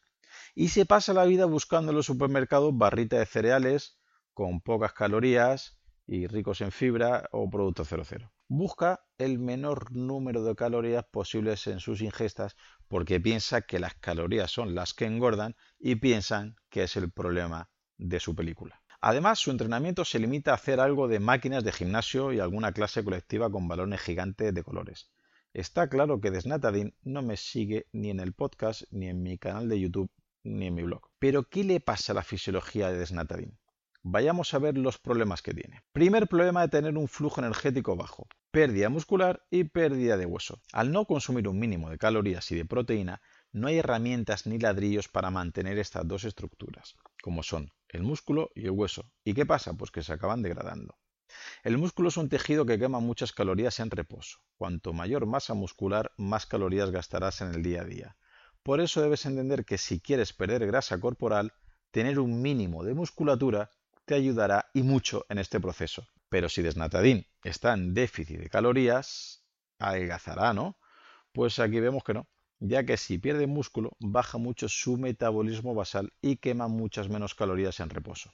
Y 0.53 0.67
se 0.67 0.85
pasa 0.85 1.15
la 1.15 1.25
vida 1.25 1.45
buscando 1.45 1.89
en 1.89 1.95
los 1.95 2.05
supermercados 2.05 2.77
barritas 2.77 3.21
de 3.21 3.25
cereales 3.25 3.97
con 4.35 4.61
pocas 4.61 4.93
calorías 4.93 5.79
y 6.05 6.27
ricos 6.27 6.61
en 6.61 6.71
fibra 6.71 7.27
o 7.31 7.49
productos 7.49 7.87
00. 7.87 8.31
Busca 8.47 9.03
el 9.17 9.39
menor 9.39 9.91
número 9.91 10.43
de 10.43 10.53
calorías 10.53 11.05
posibles 11.05 11.65
en 11.65 11.79
sus 11.79 12.01
ingestas 12.01 12.55
porque 12.87 13.19
piensa 13.19 13.63
que 13.63 13.79
las 13.79 13.95
calorías 13.95 14.51
son 14.51 14.75
las 14.75 14.93
que 14.93 15.07
engordan 15.07 15.55
y 15.79 15.95
piensan 15.95 16.55
que 16.69 16.83
es 16.83 16.95
el 16.97 17.11
problema 17.11 17.72
de 17.97 18.19
su 18.19 18.35
película. 18.35 18.81
Además, 19.01 19.39
su 19.39 19.51
entrenamiento 19.51 20.05
se 20.05 20.17
limita 20.17 20.51
a 20.51 20.55
hacer 20.55 20.79
algo 20.79 21.09
de 21.09 21.19
máquinas 21.19 21.63
de 21.63 21.73
gimnasio 21.73 22.31
y 22.31 22.39
alguna 22.39 22.71
clase 22.71 23.03
colectiva 23.03 23.51
con 23.51 23.67
balones 23.67 23.99
gigantes 23.99 24.53
de 24.53 24.63
colores. 24.63 25.11
Está 25.53 25.89
claro 25.89 26.21
que 26.21 26.31
Desnatadin 26.31 26.95
no 27.03 27.21
me 27.21 27.37
sigue 27.37 27.87
ni 27.91 28.09
en 28.09 28.19
el 28.19 28.33
podcast, 28.33 28.83
ni 28.91 29.09
en 29.09 29.21
mi 29.21 29.37
canal 29.37 29.67
de 29.67 29.79
YouTube, 29.79 30.09
ni 30.43 30.67
en 30.67 30.75
mi 30.75 30.83
blog. 30.83 31.09
Pero, 31.19 31.43
¿qué 31.43 31.63
le 31.63 31.79
pasa 31.79 32.13
a 32.13 32.15
la 32.15 32.23
fisiología 32.23 32.91
de 32.91 32.97
Desnatadin? 32.97 33.59
Vayamos 34.01 34.53
a 34.53 34.59
ver 34.59 34.77
los 34.77 34.97
problemas 34.97 35.41
que 35.41 35.53
tiene. 35.53 35.83
Primer 35.91 36.27
problema 36.27 36.61
de 36.61 36.69
tener 36.69 36.97
un 36.97 37.07
flujo 37.07 37.39
energético 37.39 37.95
bajo. 37.95 38.27
Pérdida 38.51 38.89
muscular 38.89 39.45
y 39.49 39.65
pérdida 39.65 40.17
de 40.17 40.25
hueso. 40.25 40.61
Al 40.71 40.91
no 40.91 41.05
consumir 41.05 41.47
un 41.47 41.59
mínimo 41.59 41.89
de 41.89 41.97
calorías 41.97 42.51
y 42.51 42.55
de 42.55 42.65
proteína, 42.65 43.21
no 43.51 43.67
hay 43.67 43.77
herramientas 43.77 44.47
ni 44.47 44.59
ladrillos 44.59 45.07
para 45.07 45.29
mantener 45.29 45.77
estas 45.77 46.07
dos 46.07 46.23
estructuras, 46.23 46.95
como 47.21 47.43
son 47.43 47.71
el 47.93 48.03
músculo 48.03 48.51
y 48.55 48.65
el 48.65 48.71
hueso. 48.71 49.09
¿Y 49.23 49.33
qué 49.33 49.45
pasa? 49.45 49.73
Pues 49.73 49.91
que 49.91 50.03
se 50.03 50.11
acaban 50.11 50.41
degradando. 50.41 50.97
El 51.63 51.77
músculo 51.77 52.09
es 52.09 52.17
un 52.17 52.27
tejido 52.27 52.65
que 52.65 52.77
quema 52.77 52.99
muchas 52.99 53.31
calorías 53.31 53.79
en 53.79 53.89
reposo. 53.89 54.39
Cuanto 54.57 54.93
mayor 54.93 55.25
masa 55.25 55.53
muscular, 55.53 56.11
más 56.17 56.45
calorías 56.45 56.91
gastarás 56.91 57.41
en 57.41 57.53
el 57.53 57.63
día 57.63 57.81
a 57.81 57.85
día. 57.85 58.17
Por 58.63 58.81
eso 58.81 59.01
debes 59.01 59.25
entender 59.25 59.63
que 59.65 59.77
si 59.77 59.99
quieres 59.99 60.33
perder 60.33 60.65
grasa 60.65 60.99
corporal, 60.99 61.53
tener 61.91 62.19
un 62.19 62.41
mínimo 62.41 62.83
de 62.83 62.93
musculatura 62.93 63.71
te 64.05 64.15
ayudará 64.15 64.69
y 64.73 64.83
mucho 64.83 65.25
en 65.29 65.37
este 65.37 65.59
proceso. 65.59 66.07
Pero 66.29 66.49
si 66.49 66.61
desnatadín 66.61 67.27
está 67.43 67.73
en 67.73 67.93
déficit 67.93 68.39
de 68.39 68.49
calorías, 68.49 69.43
adelgazará, 69.79 70.53
¿no? 70.53 70.77
Pues 71.31 71.59
aquí 71.59 71.79
vemos 71.79 72.03
que 72.03 72.13
no, 72.13 72.27
ya 72.65 72.85
que 72.85 72.95
si 72.95 73.17
pierde 73.17 73.45
músculo, 73.45 73.91
baja 73.99 74.37
mucho 74.37 74.69
su 74.69 74.97
metabolismo 74.97 75.75
basal 75.75 76.13
y 76.21 76.37
quema 76.37 76.69
muchas 76.69 77.09
menos 77.09 77.35
calorías 77.35 77.81
en 77.81 77.89
reposo. 77.89 78.31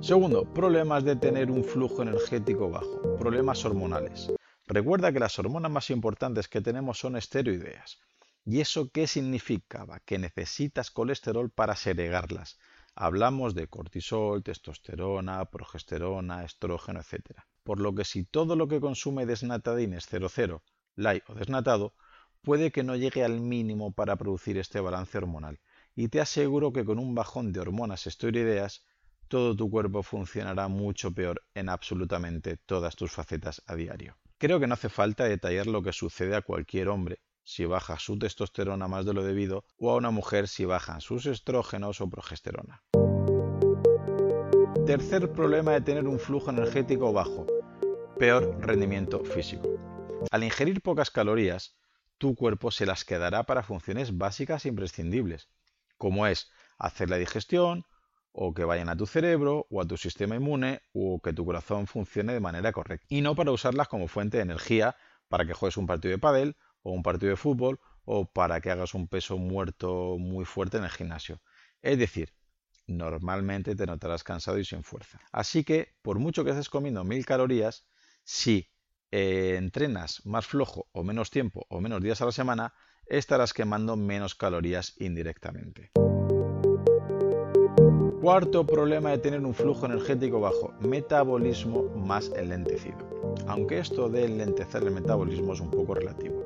Segundo, 0.00 0.52
problemas 0.52 1.04
de 1.04 1.14
tener 1.14 1.52
un 1.52 1.62
flujo 1.62 2.02
energético 2.02 2.68
bajo, 2.68 3.16
problemas 3.16 3.64
hormonales. 3.64 4.32
Recuerda 4.66 5.12
que 5.12 5.20
las 5.20 5.38
hormonas 5.38 5.70
más 5.70 5.90
importantes 5.90 6.48
que 6.48 6.60
tenemos 6.60 6.98
son 6.98 7.16
esteroideas. 7.16 7.98
¿Y 8.44 8.60
eso 8.60 8.90
qué 8.90 9.06
significaba? 9.06 10.00
Que 10.00 10.18
necesitas 10.18 10.90
colesterol 10.90 11.48
para 11.48 11.76
segregarlas. 11.76 12.58
Hablamos 12.96 13.54
de 13.54 13.68
cortisol, 13.68 14.42
testosterona, 14.42 15.44
progesterona, 15.44 16.44
estrógeno, 16.44 17.00
etc. 17.00 17.42
Por 17.62 17.78
lo 17.78 17.94
que 17.94 18.04
si 18.04 18.24
todo 18.24 18.56
lo 18.56 18.66
que 18.66 18.80
consume 18.80 19.26
desnatadín 19.26 19.92
es 19.92 20.06
00, 20.06 20.62
light 20.98 21.22
o 21.28 21.34
desnatado, 21.34 21.94
puede 22.42 22.70
que 22.70 22.82
no 22.82 22.96
llegue 22.96 23.24
al 23.24 23.40
mínimo 23.40 23.92
para 23.92 24.16
producir 24.16 24.58
este 24.58 24.80
balance 24.80 25.16
hormonal. 25.16 25.60
Y 25.94 26.08
te 26.08 26.20
aseguro 26.20 26.72
que 26.72 26.84
con 26.84 26.98
un 26.98 27.14
bajón 27.14 27.52
de 27.52 27.60
hormonas 27.60 28.06
esteroideas 28.06 28.84
todo 29.28 29.54
tu 29.54 29.70
cuerpo 29.70 30.02
funcionará 30.02 30.68
mucho 30.68 31.12
peor 31.12 31.42
en 31.54 31.68
absolutamente 31.68 32.56
todas 32.56 32.96
tus 32.96 33.12
facetas 33.12 33.62
a 33.66 33.74
diario. 33.74 34.16
Creo 34.38 34.60
que 34.60 34.66
no 34.66 34.74
hace 34.74 34.88
falta 34.88 35.24
detallar 35.24 35.66
lo 35.66 35.82
que 35.82 35.92
sucede 35.92 36.34
a 36.36 36.42
cualquier 36.42 36.88
hombre 36.88 37.20
si 37.44 37.64
baja 37.64 37.98
su 37.98 38.18
testosterona 38.18 38.88
más 38.88 39.06
de 39.06 39.14
lo 39.14 39.24
debido 39.24 39.64
o 39.78 39.90
a 39.90 39.96
una 39.96 40.10
mujer 40.10 40.48
si 40.48 40.64
bajan 40.64 41.00
sus 41.00 41.26
estrógenos 41.26 42.00
o 42.00 42.08
progesterona. 42.08 42.82
Tercer 44.86 45.32
problema 45.32 45.72
de 45.72 45.80
tener 45.80 46.06
un 46.06 46.18
flujo 46.18 46.50
energético 46.50 47.12
bajo, 47.12 47.46
peor 48.18 48.58
rendimiento 48.60 49.24
físico. 49.24 49.97
Al 50.30 50.44
ingerir 50.44 50.82
pocas 50.82 51.10
calorías, 51.10 51.76
tu 52.18 52.34
cuerpo 52.34 52.70
se 52.70 52.86
las 52.86 53.04
quedará 53.04 53.44
para 53.44 53.62
funciones 53.62 54.16
básicas 54.18 54.64
e 54.64 54.68
imprescindibles, 54.68 55.48
como 55.96 56.26
es 56.26 56.50
hacer 56.78 57.08
la 57.10 57.16
digestión, 57.16 57.84
o 58.32 58.54
que 58.54 58.64
vayan 58.64 58.88
a 58.88 58.96
tu 58.96 59.06
cerebro 59.06 59.66
o 59.70 59.80
a 59.80 59.86
tu 59.86 59.96
sistema 59.96 60.36
inmune 60.36 60.80
o 60.92 61.20
que 61.20 61.32
tu 61.32 61.44
corazón 61.44 61.86
funcione 61.86 62.32
de 62.32 62.40
manera 62.40 62.72
correcta. 62.72 63.06
Y 63.08 63.20
no 63.20 63.34
para 63.34 63.50
usarlas 63.50 63.88
como 63.88 64.06
fuente 64.06 64.36
de 64.36 64.44
energía 64.44 64.96
para 65.28 65.44
que 65.44 65.54
juegues 65.54 65.76
un 65.76 65.86
partido 65.86 66.12
de 66.12 66.18
pádel 66.18 66.56
o 66.82 66.92
un 66.92 67.02
partido 67.02 67.30
de 67.30 67.36
fútbol 67.36 67.80
o 68.04 68.30
para 68.30 68.60
que 68.60 68.70
hagas 68.70 68.94
un 68.94 69.08
peso 69.08 69.38
muerto 69.38 70.18
muy 70.18 70.44
fuerte 70.44 70.76
en 70.76 70.84
el 70.84 70.90
gimnasio. 70.90 71.42
Es 71.82 71.98
decir, 71.98 72.32
normalmente 72.86 73.74
te 73.74 73.86
notarás 73.86 74.22
cansado 74.22 74.58
y 74.58 74.64
sin 74.64 74.84
fuerza. 74.84 75.18
Así 75.32 75.64
que, 75.64 75.96
por 76.02 76.18
mucho 76.18 76.44
que 76.44 76.50
estés 76.50 76.70
comiendo 76.70 77.04
mil 77.04 77.26
calorías, 77.26 77.86
si 78.24 78.68
eh, 79.10 79.56
entrenas 79.56 80.24
más 80.24 80.46
flojo 80.46 80.88
o 80.92 81.04
menos 81.04 81.30
tiempo 81.30 81.66
o 81.68 81.80
menos 81.80 82.02
días 82.02 82.20
a 82.20 82.26
la 82.26 82.32
semana, 82.32 82.74
estarás 83.06 83.52
quemando 83.52 83.96
menos 83.96 84.34
calorías 84.34 84.94
indirectamente. 84.98 85.90
Cuarto 88.20 88.66
problema 88.66 89.10
de 89.10 89.18
tener 89.18 89.40
un 89.40 89.54
flujo 89.54 89.86
energético 89.86 90.40
bajo, 90.40 90.74
metabolismo 90.80 91.84
más 91.96 92.30
enlentecido. 92.36 92.98
Aunque 93.46 93.78
esto 93.78 94.08
de 94.08 94.24
enlentecer 94.24 94.82
el 94.82 94.90
metabolismo 94.90 95.54
es 95.54 95.60
un 95.60 95.70
poco 95.70 95.94
relativo. 95.94 96.44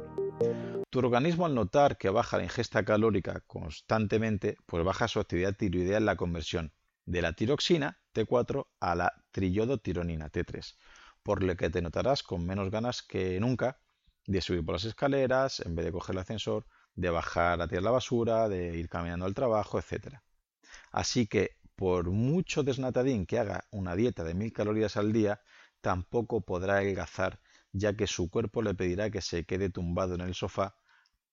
Tu 0.91 0.99
organismo 0.99 1.47
al 1.47 1.55
notar 1.55 1.97
que 1.97 2.11
baja 2.11 2.37
la 2.37 2.45
ingesta 2.45 2.85
calórica 2.85 3.43
constantemente, 3.47 4.57
pues 4.67 4.85
baja 4.85 5.09
su 5.09 5.19
actividad 5.19 5.57
tiroidea 5.57 5.97
en 5.97 6.05
la 6.05 6.17
conversión 6.17 6.73
de 7.07 7.23
la 7.23 7.33
tiroxina 7.33 7.99
T4 8.15 8.67
a 8.79 8.95
la 8.95 9.13
triyodotironina 9.31 10.31
T3, 10.31 10.77
por 11.23 11.43
lo 11.43 11.57
que 11.57 11.71
te 11.71 11.83
notarás 11.83 12.23
con 12.23 12.47
menos 12.47 12.71
ganas 12.71 13.03
que 13.03 13.39
nunca 13.41 13.79
de 14.27 14.41
subir 14.41 14.65
por 14.65 14.75
las 14.75 14.85
escaleras 14.85 15.61
en 15.61 15.75
vez 15.75 15.87
de 15.87 15.93
coger 15.93 16.15
el 16.15 16.21
ascensor, 16.21 16.67
de 16.95 17.11
bajar 17.11 17.61
a 17.61 17.69
tirar 17.69 17.83
la 17.83 17.91
basura, 17.91 18.49
de 18.49 18.77
ir 18.79 18.89
caminando 18.89 19.25
al 19.25 19.35
trabajo, 19.35 19.79
etc. 19.79 20.21
Así 20.91 21.27
que 21.27 21.57
por 21.77 22.11
mucho 22.11 22.63
desnatadín 22.63 23.27
que 23.27 23.39
haga 23.39 23.65
una 23.71 23.97
dieta 23.97 24.25
de 24.25 24.35
mil 24.35 24.53
calorías 24.53 24.97
al 24.97 25.13
día, 25.13 25.41
tampoco 25.81 26.43
podrá 26.43 26.75
adelgazar, 26.75 27.41
ya 27.73 27.97
que 27.97 28.07
su 28.07 28.31
cuerpo 28.31 28.63
le 28.63 28.75
pedirá 28.75 29.11
que 29.11 29.21
se 29.21 29.45
quede 29.45 29.71
tumbado 29.71 30.15
en 30.15 30.21
el 30.21 30.35
sofá 30.35 30.77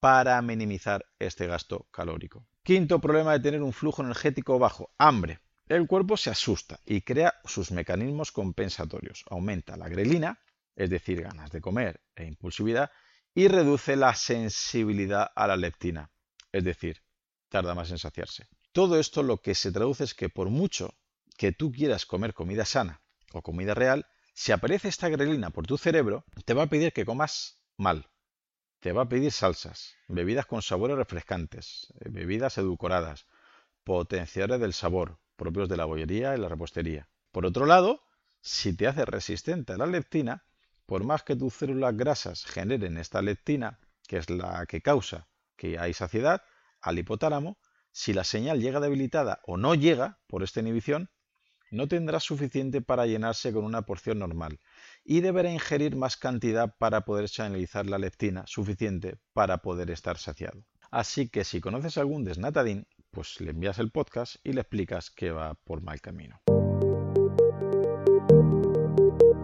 para 0.00 0.40
minimizar 0.42 1.04
este 1.18 1.46
gasto 1.46 1.86
calórico. 1.90 2.46
Quinto 2.62 3.00
problema 3.00 3.32
de 3.32 3.40
tener 3.40 3.62
un 3.62 3.72
flujo 3.72 4.02
energético 4.02 4.58
bajo, 4.58 4.90
hambre. 4.98 5.40
El 5.70 5.86
cuerpo 5.86 6.16
se 6.16 6.30
asusta 6.30 6.80
y 6.84 7.02
crea 7.02 7.32
sus 7.44 7.70
mecanismos 7.70 8.32
compensatorios. 8.32 9.24
Aumenta 9.30 9.76
la 9.76 9.88
grelina, 9.88 10.40
es 10.74 10.90
decir, 10.90 11.22
ganas 11.22 11.52
de 11.52 11.60
comer 11.60 12.00
e 12.16 12.24
impulsividad, 12.24 12.90
y 13.36 13.46
reduce 13.46 13.94
la 13.94 14.16
sensibilidad 14.16 15.30
a 15.32 15.46
la 15.46 15.56
leptina, 15.56 16.10
es 16.50 16.64
decir, 16.64 17.04
tarda 17.48 17.76
más 17.76 17.88
en 17.92 17.98
saciarse. 17.98 18.48
Todo 18.72 18.98
esto 18.98 19.22
lo 19.22 19.42
que 19.42 19.54
se 19.54 19.70
traduce 19.70 20.02
es 20.02 20.12
que 20.12 20.28
por 20.28 20.50
mucho 20.50 20.92
que 21.38 21.52
tú 21.52 21.70
quieras 21.70 22.04
comer 22.04 22.34
comida 22.34 22.64
sana 22.64 23.00
o 23.32 23.40
comida 23.40 23.72
real, 23.72 24.08
si 24.34 24.50
aparece 24.50 24.88
esta 24.88 25.08
grelina 25.08 25.50
por 25.50 25.68
tu 25.68 25.78
cerebro, 25.78 26.24
te 26.46 26.52
va 26.52 26.64
a 26.64 26.68
pedir 26.68 26.92
que 26.92 27.04
comas 27.04 27.62
mal. 27.76 28.10
Te 28.80 28.90
va 28.90 29.02
a 29.02 29.08
pedir 29.08 29.30
salsas, 29.30 29.94
bebidas 30.08 30.46
con 30.46 30.62
sabores 30.62 30.96
refrescantes, 30.96 31.94
eh, 32.00 32.08
bebidas 32.08 32.58
edulcoradas, 32.58 33.26
potenciadores 33.84 34.58
del 34.58 34.72
sabor, 34.72 35.19
propios 35.40 35.70
de 35.70 35.78
la 35.78 35.86
bollería 35.86 36.36
y 36.36 36.38
la 36.38 36.50
repostería. 36.50 37.08
Por 37.32 37.46
otro 37.46 37.64
lado, 37.64 38.02
si 38.42 38.76
te 38.76 38.86
hace 38.86 39.06
resistente 39.06 39.72
a 39.72 39.78
la 39.78 39.86
leptina, 39.86 40.44
por 40.84 41.02
más 41.02 41.22
que 41.22 41.34
tus 41.34 41.54
células 41.54 41.96
grasas 41.96 42.44
generen 42.44 42.98
esta 42.98 43.22
leptina, 43.22 43.80
que 44.06 44.18
es 44.18 44.28
la 44.28 44.66
que 44.66 44.82
causa 44.82 45.28
que 45.56 45.78
hay 45.78 45.94
saciedad, 45.94 46.42
al 46.82 46.98
hipotálamo, 46.98 47.58
si 47.90 48.12
la 48.12 48.24
señal 48.24 48.60
llega 48.60 48.80
debilitada 48.80 49.40
o 49.44 49.56
no 49.56 49.74
llega 49.74 50.20
por 50.26 50.42
esta 50.42 50.60
inhibición, 50.60 51.08
no 51.70 51.88
tendrá 51.88 52.20
suficiente 52.20 52.82
para 52.82 53.06
llenarse 53.06 53.50
con 53.50 53.64
una 53.64 53.82
porción 53.82 54.18
normal 54.18 54.60
y 55.04 55.20
deberá 55.20 55.50
ingerir 55.50 55.96
más 55.96 56.18
cantidad 56.18 56.74
para 56.78 57.06
poder 57.06 57.30
señalizar 57.30 57.86
la 57.86 57.98
leptina 57.98 58.44
suficiente 58.46 59.18
para 59.32 59.58
poder 59.58 59.90
estar 59.90 60.18
saciado. 60.18 60.64
Así 60.90 61.30
que 61.30 61.44
si 61.44 61.60
conoces 61.60 61.96
algún 61.96 62.24
desnatadín, 62.24 62.86
pues 63.10 63.40
le 63.40 63.50
envías 63.50 63.78
el 63.78 63.90
podcast 63.90 64.36
y 64.44 64.52
le 64.52 64.60
explicas 64.60 65.10
que 65.10 65.30
va 65.30 65.54
por 65.54 65.82
mal 65.82 66.00
camino. 66.00 66.40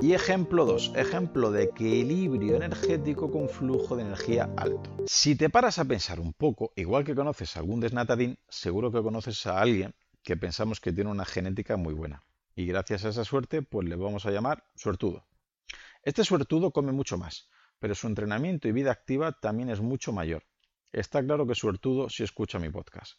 Y 0.01 0.13
ejemplo 0.13 0.67
2, 0.67 0.93
ejemplo 0.95 1.51
de 1.51 1.65
equilibrio 1.65 2.57
energético 2.57 3.31
con 3.31 3.49
flujo 3.49 3.97
de 3.97 4.03
energía 4.03 4.51
alto. 4.57 4.97
Si 5.07 5.35
te 5.35 5.51
paras 5.51 5.79
a 5.79 5.85
pensar 5.85 6.21
un 6.21 6.33
poco, 6.33 6.73
igual 6.77 7.05
que 7.05 7.15
conoces 7.15 7.57
a 7.57 7.61
algún 7.61 7.81
desnatadín, 7.81 8.39
seguro 8.49 8.93
que 8.93 9.03
conoces 9.03 9.47
a 9.47 9.61
alguien 9.61 9.95
que 10.23 10.37
pensamos 10.37 10.81
que 10.81 10.93
tiene 10.93 11.11
una 11.11 11.25
genética 11.25 11.77
muy 11.77 11.95
buena. 11.95 12.23
Y 12.55 12.67
gracias 12.67 13.05
a 13.05 13.09
esa 13.09 13.25
suerte, 13.25 13.63
pues 13.63 13.89
le 13.89 13.97
vamos 13.97 14.27
a 14.27 14.31
llamar 14.31 14.65
suertudo. 14.77 15.27
Este 16.03 16.25
suertudo 16.25 16.71
come 16.71 16.93
mucho 16.93 17.19
más, 17.19 17.49
pero 17.81 17.95
su 17.95 18.07
entrenamiento 18.07 18.69
y 18.69 18.73
vida 18.73 18.93
activa 18.93 19.33
también 19.33 19.71
es 19.71 19.81
mucho 19.81 20.13
mayor. 20.13 20.45
Está 20.93 21.23
claro 21.25 21.47
que 21.47 21.55
suertudo 21.55 22.09
si 22.09 22.23
escucha 22.23 22.59
mi 22.59 22.71
podcast. 22.71 23.19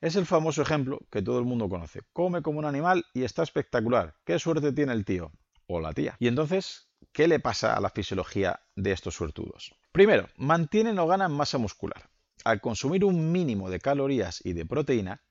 Es 0.00 0.16
el 0.16 0.26
famoso 0.26 0.62
ejemplo 0.62 1.00
que 1.10 1.22
todo 1.22 1.38
el 1.38 1.44
mundo 1.44 1.68
conoce. 1.68 2.02
Come 2.12 2.42
como 2.42 2.58
un 2.58 2.64
animal 2.64 3.04
y 3.14 3.24
está 3.24 3.42
espectacular. 3.42 4.14
¿Qué 4.24 4.38
suerte 4.38 4.72
tiene 4.72 4.92
el 4.92 5.04
tío? 5.04 5.32
o 5.68 5.80
la 5.80 5.92
tía. 5.92 6.16
Y 6.18 6.26
entonces, 6.26 6.88
¿qué 7.12 7.28
le 7.28 7.38
pasa 7.38 7.74
a 7.74 7.80
la 7.80 7.90
fisiología 7.90 8.60
de 8.74 8.92
estos 8.92 9.14
suertudos? 9.14 9.74
Primero, 9.92 10.28
mantienen 10.36 10.98
o 10.98 11.06
ganan 11.06 11.32
masa 11.32 11.58
muscular. 11.58 12.10
Al 12.44 12.60
consumir 12.60 13.04
un 13.04 13.30
mínimo 13.30 13.70
de 13.70 13.78
calorías 13.78 14.40
y 14.44 14.54
de 14.54 14.66
proteína, 14.66 15.22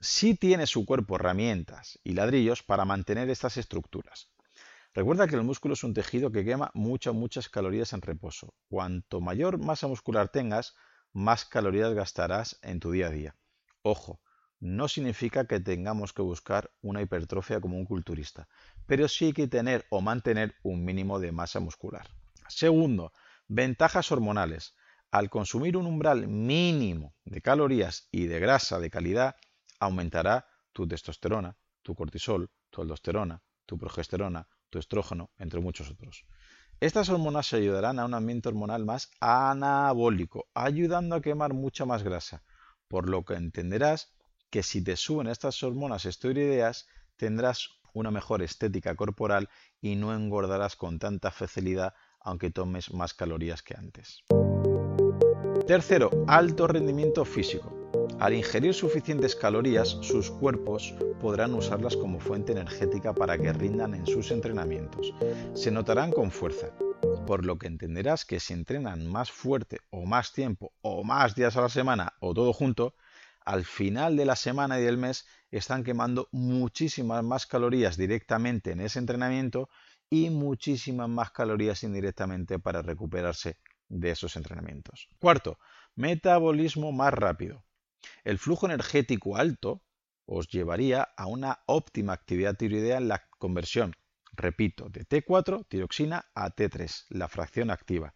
sí 0.00 0.34
tiene 0.34 0.66
su 0.66 0.84
cuerpo 0.84 1.16
herramientas 1.16 1.98
y 2.02 2.12
ladrillos 2.12 2.62
para 2.62 2.84
mantener 2.84 3.30
estas 3.30 3.56
estructuras. 3.56 4.30
Recuerda 4.92 5.28
que 5.28 5.36
el 5.36 5.44
músculo 5.44 5.74
es 5.74 5.84
un 5.84 5.94
tejido 5.94 6.32
que 6.32 6.44
quema 6.44 6.70
muchas, 6.74 7.14
muchas 7.14 7.48
calorías 7.48 7.92
en 7.92 8.02
reposo. 8.02 8.54
Cuanto 8.68 9.20
mayor 9.20 9.58
masa 9.58 9.86
muscular 9.86 10.30
tengas, 10.30 10.74
más 11.12 11.44
calorías 11.44 11.92
gastarás 11.92 12.58
en 12.62 12.80
tu 12.80 12.90
día 12.90 13.08
a 13.08 13.10
día. 13.10 13.36
Ojo, 13.88 14.20
no 14.58 14.88
significa 14.88 15.46
que 15.46 15.60
tengamos 15.60 16.12
que 16.12 16.20
buscar 16.20 16.72
una 16.82 17.02
hipertrofia 17.02 17.60
como 17.60 17.78
un 17.78 17.84
culturista, 17.84 18.48
pero 18.84 19.06
sí 19.06 19.26
hay 19.26 19.32
que 19.32 19.46
tener 19.46 19.86
o 19.90 20.00
mantener 20.00 20.56
un 20.64 20.84
mínimo 20.84 21.20
de 21.20 21.30
masa 21.30 21.60
muscular. 21.60 22.08
Segundo, 22.48 23.12
ventajas 23.46 24.10
hormonales. 24.10 24.74
Al 25.12 25.30
consumir 25.30 25.76
un 25.76 25.86
umbral 25.86 26.26
mínimo 26.26 27.14
de 27.24 27.40
calorías 27.40 28.08
y 28.10 28.26
de 28.26 28.40
grasa 28.40 28.80
de 28.80 28.90
calidad, 28.90 29.36
aumentará 29.78 30.48
tu 30.72 30.88
testosterona, 30.88 31.56
tu 31.82 31.94
cortisol, 31.94 32.50
tu 32.70 32.82
aldosterona, 32.82 33.40
tu 33.66 33.78
progesterona, 33.78 34.48
tu 34.68 34.80
estrógeno, 34.80 35.30
entre 35.38 35.60
muchos 35.60 35.92
otros. 35.92 36.26
Estas 36.80 37.08
hormonas 37.08 37.52
ayudarán 37.52 38.00
a 38.00 38.04
un 38.04 38.14
ambiente 38.14 38.48
hormonal 38.48 38.84
más 38.84 39.12
anabólico, 39.20 40.48
ayudando 40.54 41.14
a 41.14 41.20
quemar 41.20 41.54
mucha 41.54 41.86
más 41.86 42.02
grasa, 42.02 42.42
por 42.88 43.08
lo 43.08 43.24
que 43.24 43.34
entenderás 43.34 44.12
que 44.50 44.62
si 44.62 44.82
te 44.82 44.96
suben 44.96 45.26
estas 45.26 45.62
hormonas 45.62 46.04
esteroideas 46.04 46.86
tendrás 47.16 47.70
una 47.92 48.10
mejor 48.10 48.42
estética 48.42 48.94
corporal 48.94 49.48
y 49.80 49.96
no 49.96 50.14
engordarás 50.14 50.76
con 50.76 50.98
tanta 50.98 51.30
facilidad 51.30 51.94
aunque 52.20 52.50
tomes 52.50 52.92
más 52.92 53.14
calorías 53.14 53.62
que 53.62 53.74
antes. 53.74 54.22
Tercero, 55.66 56.10
alto 56.26 56.66
rendimiento 56.66 57.24
físico. 57.24 57.72
Al 58.18 58.34
ingerir 58.34 58.72
suficientes 58.72 59.34
calorías, 59.34 59.88
sus 60.00 60.30
cuerpos 60.30 60.94
podrán 61.20 61.54
usarlas 61.54 61.96
como 61.96 62.20
fuente 62.20 62.52
energética 62.52 63.12
para 63.12 63.36
que 63.36 63.52
rindan 63.52 63.94
en 63.94 64.06
sus 64.06 64.30
entrenamientos. 64.30 65.12
Se 65.54 65.70
notarán 65.70 66.12
con 66.12 66.30
fuerza, 66.30 66.70
por 67.24 67.44
lo 67.44 67.58
que 67.58 67.66
entenderás 67.66 68.24
que 68.24 68.40
si 68.40 68.52
entrenan 68.52 69.06
más 69.06 69.30
fuerte 69.30 69.78
o 69.90 70.06
más 70.06 70.32
tiempo 70.32 70.72
o 70.82 71.04
más 71.04 71.34
días 71.34 71.56
a 71.56 71.62
la 71.62 71.68
semana 71.68 72.14
o 72.20 72.34
todo 72.34 72.52
junto, 72.52 72.94
al 73.44 73.64
final 73.64 74.16
de 74.16 74.26
la 74.26 74.36
semana 74.36 74.78
y 74.80 74.82
del 74.82 74.98
mes 74.98 75.26
están 75.50 75.84
quemando 75.84 76.28
muchísimas 76.32 77.22
más 77.22 77.46
calorías 77.46 77.96
directamente 77.96 78.72
en 78.72 78.80
ese 78.80 78.98
entrenamiento 78.98 79.68
y 80.10 80.30
muchísimas 80.30 81.08
más 81.08 81.30
calorías 81.30 81.82
indirectamente 81.82 82.58
para 82.58 82.82
recuperarse 82.82 83.58
de 83.88 84.10
esos 84.10 84.36
entrenamientos. 84.36 85.08
Cuarto, 85.18 85.58
metabolismo 85.94 86.92
más 86.92 87.14
rápido. 87.14 87.64
El 88.24 88.38
flujo 88.38 88.66
energético 88.66 89.36
alto 89.36 89.82
os 90.26 90.48
llevaría 90.48 91.02
a 91.16 91.26
una 91.26 91.60
óptima 91.66 92.12
actividad 92.12 92.56
tiroidea 92.56 92.98
en 92.98 93.08
la 93.08 93.24
conversión, 93.38 93.94
repito, 94.36 94.88
de 94.88 95.04
T4, 95.04 95.66
tiroxina, 95.68 96.26
a 96.34 96.50
T3, 96.50 97.06
la 97.10 97.28
fracción 97.28 97.70
activa, 97.70 98.14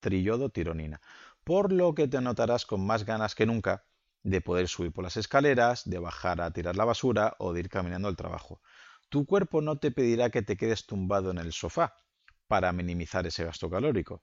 triyodo 0.00 0.50
tironina, 0.50 1.00
por 1.44 1.72
lo 1.72 1.94
que 1.94 2.08
te 2.08 2.20
notarás 2.20 2.66
con 2.66 2.84
más 2.86 3.04
ganas 3.04 3.34
que 3.34 3.46
nunca 3.46 3.84
de 4.22 4.40
poder 4.40 4.68
subir 4.68 4.92
por 4.92 5.04
las 5.04 5.16
escaleras, 5.16 5.88
de 5.88 5.98
bajar 5.98 6.40
a 6.40 6.52
tirar 6.52 6.76
la 6.76 6.84
basura 6.84 7.36
o 7.38 7.52
de 7.52 7.60
ir 7.60 7.68
caminando 7.68 8.08
al 8.08 8.16
trabajo. 8.16 8.60
Tu 9.08 9.26
cuerpo 9.26 9.60
no 9.60 9.78
te 9.78 9.90
pedirá 9.90 10.30
que 10.30 10.42
te 10.42 10.56
quedes 10.56 10.86
tumbado 10.86 11.30
en 11.30 11.38
el 11.38 11.52
sofá 11.52 11.94
para 12.46 12.72
minimizar 12.72 13.26
ese 13.26 13.44
gasto 13.44 13.70
calórico. 13.70 14.22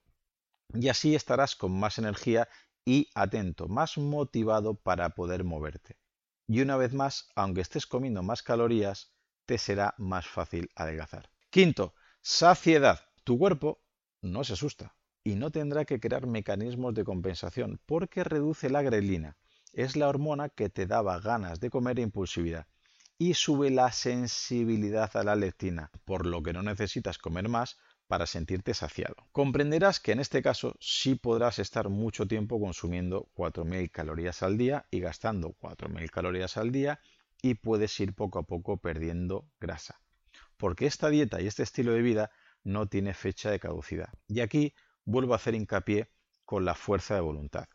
Y 0.74 0.88
así 0.88 1.14
estarás 1.14 1.56
con 1.56 1.78
más 1.78 1.98
energía 1.98 2.48
y 2.84 3.10
atento, 3.14 3.68
más 3.68 3.98
motivado 3.98 4.74
para 4.74 5.10
poder 5.10 5.44
moverte. 5.44 5.98
Y 6.46 6.62
una 6.62 6.76
vez 6.76 6.94
más, 6.94 7.28
aunque 7.34 7.60
estés 7.60 7.86
comiendo 7.86 8.22
más 8.22 8.42
calorías, 8.42 9.12
te 9.48 9.56
será 9.56 9.94
más 9.96 10.26
fácil 10.26 10.70
adelgazar. 10.76 11.30
Quinto, 11.48 11.94
saciedad. 12.20 13.00
Tu 13.24 13.38
cuerpo 13.38 13.80
no 14.20 14.44
se 14.44 14.52
asusta 14.52 14.94
y 15.24 15.36
no 15.36 15.50
tendrá 15.50 15.86
que 15.86 16.00
crear 16.00 16.26
mecanismos 16.26 16.92
de 16.92 17.02
compensación 17.02 17.80
porque 17.86 18.24
reduce 18.24 18.68
la 18.68 18.82
grelina 18.82 19.38
es 19.72 19.96
la 19.96 20.08
hormona 20.08 20.50
que 20.50 20.68
te 20.68 20.86
daba 20.86 21.18
ganas 21.18 21.60
de 21.60 21.70
comer 21.70 21.98
e 21.98 22.02
impulsividad 22.02 22.66
y 23.16 23.32
sube 23.34 23.70
la 23.70 23.90
sensibilidad 23.90 25.16
a 25.16 25.24
la 25.24 25.34
leptina, 25.34 25.90
por 26.04 26.26
lo 26.26 26.42
que 26.42 26.52
no 26.52 26.62
necesitas 26.62 27.16
comer 27.16 27.48
más 27.48 27.78
para 28.06 28.26
sentirte 28.26 28.74
saciado. 28.74 29.16
Comprenderás 29.32 29.98
que 29.98 30.12
en 30.12 30.20
este 30.20 30.42
caso 30.42 30.76
sí 30.78 31.14
podrás 31.14 31.58
estar 31.58 31.88
mucho 31.88 32.26
tiempo 32.26 32.60
consumiendo 32.60 33.30
4.000 33.32 33.90
calorías 33.90 34.42
al 34.42 34.58
día 34.58 34.84
y 34.90 35.00
gastando 35.00 35.54
4.000 35.58 36.10
calorías 36.10 36.58
al 36.58 36.70
día 36.70 37.00
y 37.42 37.54
puedes 37.54 37.98
ir 38.00 38.14
poco 38.14 38.38
a 38.38 38.42
poco 38.44 38.78
perdiendo 38.78 39.48
grasa. 39.60 40.00
Porque 40.56 40.86
esta 40.86 41.08
dieta 41.08 41.40
y 41.40 41.46
este 41.46 41.62
estilo 41.62 41.92
de 41.92 42.02
vida 42.02 42.30
no 42.64 42.86
tiene 42.88 43.14
fecha 43.14 43.50
de 43.50 43.60
caducidad. 43.60 44.08
Y 44.26 44.40
aquí 44.40 44.74
vuelvo 45.04 45.32
a 45.32 45.36
hacer 45.36 45.54
hincapié 45.54 46.10
con 46.44 46.64
la 46.64 46.74
fuerza 46.74 47.14
de 47.14 47.20
voluntad. 47.20 47.68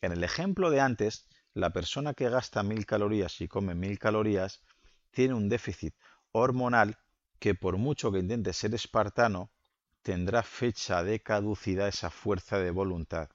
En 0.00 0.12
el 0.12 0.24
ejemplo 0.24 0.70
de 0.70 0.80
antes, 0.80 1.28
la 1.54 1.70
persona 1.70 2.14
que 2.14 2.28
gasta 2.28 2.62
mil 2.62 2.84
calorías 2.84 3.40
y 3.40 3.48
come 3.48 3.74
mil 3.74 3.98
calorías 3.98 4.62
tiene 5.12 5.34
un 5.34 5.48
déficit 5.48 5.94
hormonal 6.32 6.98
que 7.38 7.54
por 7.54 7.76
mucho 7.76 8.10
que 8.10 8.18
intente 8.18 8.52
ser 8.52 8.74
espartano, 8.74 9.52
tendrá 10.02 10.42
fecha 10.42 11.02
de 11.04 11.20
caducidad 11.20 11.88
esa 11.88 12.10
fuerza 12.10 12.58
de 12.58 12.70
voluntad. 12.70 13.30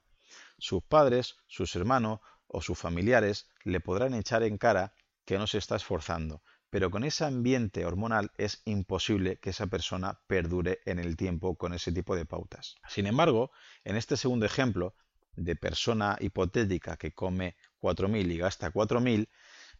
Sus 0.58 0.84
padres, 0.84 1.38
sus 1.48 1.76
hermanos 1.76 2.20
o 2.48 2.62
sus 2.62 2.78
familiares 2.78 3.48
le 3.64 3.80
podrán 3.80 4.14
echar 4.14 4.44
en 4.44 4.58
cara 4.58 4.94
que 5.30 5.38
no 5.38 5.46
se 5.46 5.60
está 5.60 5.76
esforzando, 5.76 6.42
pero 6.72 6.90
con 6.90 7.04
ese 7.04 7.24
ambiente 7.24 7.86
hormonal 7.86 8.32
es 8.40 8.64
imposible 8.66 9.38
que 9.38 9.52
esa 9.52 9.68
persona 9.68 10.20
perdure 10.26 10.80
en 10.88 10.98
el 10.98 11.18
tiempo 11.18 11.56
con 11.56 11.76
ese 11.76 11.92
tipo 11.92 12.16
de 12.16 12.26
pautas. 12.26 12.78
Sin 12.88 13.06
embargo, 13.06 13.52
en 13.84 13.96
este 13.96 14.18
segundo 14.18 14.48
ejemplo 14.48 14.96
de 15.36 15.56
persona 15.56 16.18
hipotética 16.20 16.98
que 16.98 17.14
come 17.14 17.58
4.000 17.80 18.32
y 18.32 18.38
gasta 18.40 18.74
4.000, 18.74 19.30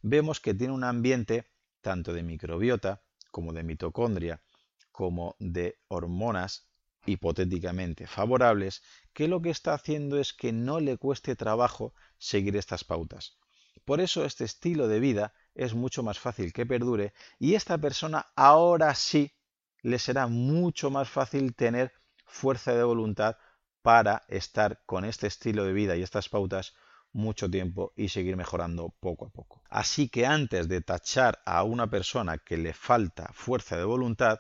vemos 0.04 0.40
que 0.40 0.54
tiene 0.54 0.72
un 0.72 0.84
ambiente 0.84 1.50
tanto 1.82 2.14
de 2.14 2.22
microbiota 2.22 3.02
como 3.32 3.52
de 3.52 3.64
mitocondria, 3.64 4.44
como 4.92 5.36
de 5.40 5.80
hormonas 5.88 6.70
hipotéticamente 7.08 8.06
favorables, 8.06 8.84
que 9.14 9.28
lo 9.28 9.42
que 9.42 9.50
está 9.50 9.74
haciendo 9.74 10.20
es 10.20 10.32
que 10.32 10.54
no 10.54 10.80
le 10.80 10.98
cueste 10.98 11.36
trabajo 11.36 11.96
seguir 12.20 12.56
estas 12.56 12.84
pautas. 12.84 13.40
Por 13.84 14.00
eso 14.00 14.24
este 14.24 14.46
estilo 14.46 14.88
de 14.88 15.00
vida 15.00 15.34
es 15.60 15.74
mucho 15.74 16.04
más 16.04 16.18
fácil 16.20 16.54
que 16.54 16.66
perdure 16.66 17.14
y 17.38 17.56
esta 17.56 17.78
persona 17.78 18.28
ahora 18.36 18.96
sí 18.96 19.34
le 19.82 20.00
será 20.00 20.28
mucho 20.28 20.90
más 20.90 21.10
fácil 21.10 21.54
tener 21.54 21.92
fuerza 22.26 22.74
de 22.74 22.84
voluntad 22.84 23.38
para 23.82 24.24
estar 24.28 24.82
con 24.86 25.04
este 25.04 25.28
estilo 25.28 25.66
de 25.66 25.74
vida 25.74 25.96
y 25.96 26.02
estas 26.02 26.30
pautas 26.30 26.74
mucho 27.12 27.50
tiempo 27.50 27.92
y 27.96 28.10
seguir 28.10 28.38
mejorando 28.38 28.94
poco 29.00 29.26
a 29.26 29.30
poco. 29.30 29.62
Así 29.70 30.10
que 30.10 30.26
antes 30.26 30.68
de 30.70 30.82
tachar 30.82 31.40
a 31.46 31.64
una 31.64 31.88
persona 31.88 32.38
que 32.38 32.58
le 32.58 32.74
falta 32.74 33.32
fuerza 33.34 33.78
de 33.78 33.84
voluntad, 33.84 34.40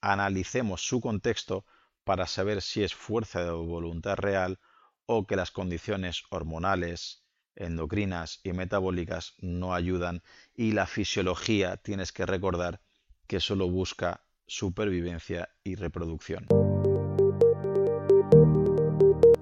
analicemos 0.00 0.82
su 0.82 1.00
contexto 1.00 1.64
para 2.04 2.26
saber 2.26 2.62
si 2.62 2.84
es 2.84 2.94
fuerza 2.94 3.44
de 3.44 3.50
voluntad 3.50 4.16
real 4.16 4.60
o 5.06 5.26
que 5.26 5.36
las 5.36 5.50
condiciones 5.50 6.22
hormonales, 6.30 7.24
endocrinas 7.56 8.40
y 8.42 8.52
metabólicas 8.52 9.34
no 9.40 9.74
ayudan 9.74 10.22
y 10.54 10.72
la 10.72 10.86
fisiología 10.86 11.76
tienes 11.76 12.12
que 12.12 12.26
recordar 12.26 12.80
que 13.26 13.40
solo 13.40 13.68
busca 13.68 14.24
supervivencia 14.46 15.48
y 15.64 15.76
reproducción. 15.76 16.46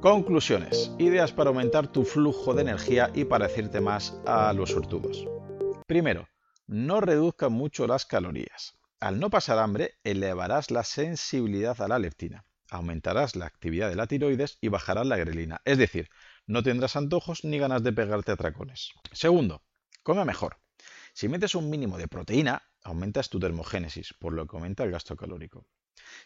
Conclusiones. 0.00 0.92
Ideas 0.98 1.32
para 1.32 1.50
aumentar 1.50 1.88
tu 1.88 2.04
flujo 2.04 2.54
de 2.54 2.62
energía 2.62 3.10
y 3.14 3.24
parecerte 3.24 3.80
más 3.80 4.18
a 4.26 4.52
los 4.54 4.70
sortudos. 4.70 5.26
Primero, 5.86 6.26
no 6.66 7.00
reduzca 7.00 7.48
mucho 7.50 7.86
las 7.86 8.06
calorías. 8.06 8.78
Al 9.00 9.20
no 9.20 9.28
pasar 9.28 9.58
hambre, 9.58 9.98
elevarás 10.04 10.70
la 10.70 10.84
sensibilidad 10.84 11.80
a 11.82 11.88
la 11.88 11.98
leptina, 11.98 12.44
aumentarás 12.70 13.36
la 13.36 13.46
actividad 13.46 13.90
de 13.90 13.96
la 13.96 14.06
tiroides 14.06 14.56
y 14.60 14.68
bajarás 14.68 15.06
la 15.06 15.16
grelina. 15.16 15.60
Es 15.64 15.78
decir, 15.78 16.08
no 16.50 16.64
tendrás 16.64 16.96
antojos 16.96 17.44
ni 17.44 17.60
ganas 17.60 17.84
de 17.84 17.92
pegarte 17.92 18.32
a 18.32 18.36
tracones. 18.36 18.90
Segundo, 19.12 19.62
come 20.02 20.24
mejor. 20.24 20.58
Si 21.12 21.28
metes 21.28 21.54
un 21.54 21.70
mínimo 21.70 21.96
de 21.96 22.08
proteína, 22.08 22.64
aumentas 22.82 23.30
tu 23.30 23.38
termogénesis, 23.38 24.14
por 24.18 24.32
lo 24.32 24.48
que 24.48 24.56
aumenta 24.56 24.82
el 24.82 24.90
gasto 24.90 25.14
calórico. 25.14 25.64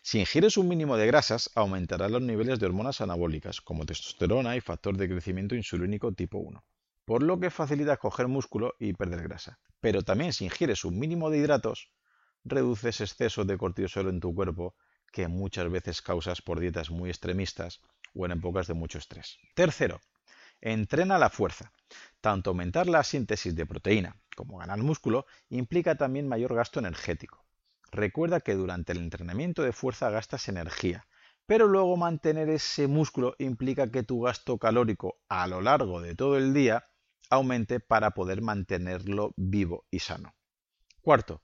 Si 0.01 0.21
ingieres 0.21 0.57
un 0.57 0.67
mínimo 0.67 0.97
de 0.97 1.07
grasas, 1.07 1.51
aumentarán 1.55 2.13
los 2.13 2.23
niveles 2.23 2.59
de 2.59 2.65
hormonas 2.65 3.03
anabólicas, 3.03 3.61
como 3.61 3.85
testosterona 3.85 4.57
y 4.57 4.63
factor 4.63 4.97
de 4.97 5.11
crecimiento 5.11 5.57
insulínico 5.57 6.13
tipo 6.13 6.39
1, 6.39 6.65
por 7.05 7.23
lo 7.23 7.39
que 7.39 7.51
facilita 7.51 7.99
coger 7.99 8.27
músculo 8.27 8.77
y 8.79 8.95
perder 8.95 9.25
grasa. 9.25 9.59
Pero 9.81 10.05
también 10.05 10.33
si 10.33 10.47
ingieres 10.47 10.87
un 10.87 10.99
mínimo 10.99 11.29
de 11.29 11.37
hidratos, 11.37 11.91
reduces 12.45 13.03
exceso 13.03 13.45
de 13.45 13.59
cortisol 13.59 14.09
en 14.09 14.21
tu 14.21 14.35
cuerpo 14.35 14.75
que 15.13 15.29
muchas 15.29 15.71
veces 15.71 16.01
causas 16.01 16.41
por 16.41 16.61
dietas 16.61 16.91
muy 16.91 17.11
extremistas 17.11 17.83
o 18.15 18.25
en 18.25 18.33
épocas 18.33 18.67
de 18.67 18.75
mucho 18.75 18.97
estrés. 18.97 19.39
Tercero, 19.55 20.01
entrena 20.65 21.19
la 21.19 21.29
fuerza. 21.29 21.71
Tanto 22.23 22.51
aumentar 22.51 22.89
la 22.89 23.05
síntesis 23.05 23.55
de 23.55 23.67
proteína 23.67 24.17
como 24.35 24.57
ganar 24.57 24.79
músculo 24.79 25.27
implica 25.51 25.97
también 25.97 26.27
mayor 26.27 26.55
gasto 26.55 26.81
energético. 26.81 27.45
Recuerda 27.93 28.41
que 28.41 28.55
durante 28.55 28.93
el 28.93 28.99
entrenamiento 28.99 29.63
de 29.63 29.73
fuerza 29.73 30.11
gastas 30.11 30.49
energía, 30.49 31.07
pero 31.47 31.69
luego 31.69 31.97
mantener 31.99 32.49
ese 32.49 32.89
músculo 32.89 33.37
implica 33.39 33.91
que 33.91 34.03
tu 34.03 34.23
gasto 34.23 34.59
calórico 34.59 35.19
a 35.29 35.47
lo 35.47 35.61
largo 35.61 36.01
de 36.01 36.15
todo 36.15 36.39
el 36.39 36.55
día 36.55 36.87
aumente 37.29 37.79
para 37.79 38.13
poder 38.13 38.41
mantenerlo 38.41 39.35
vivo 39.37 39.85
y 39.91 39.99
sano. 39.99 40.35
Cuarto, 41.03 41.43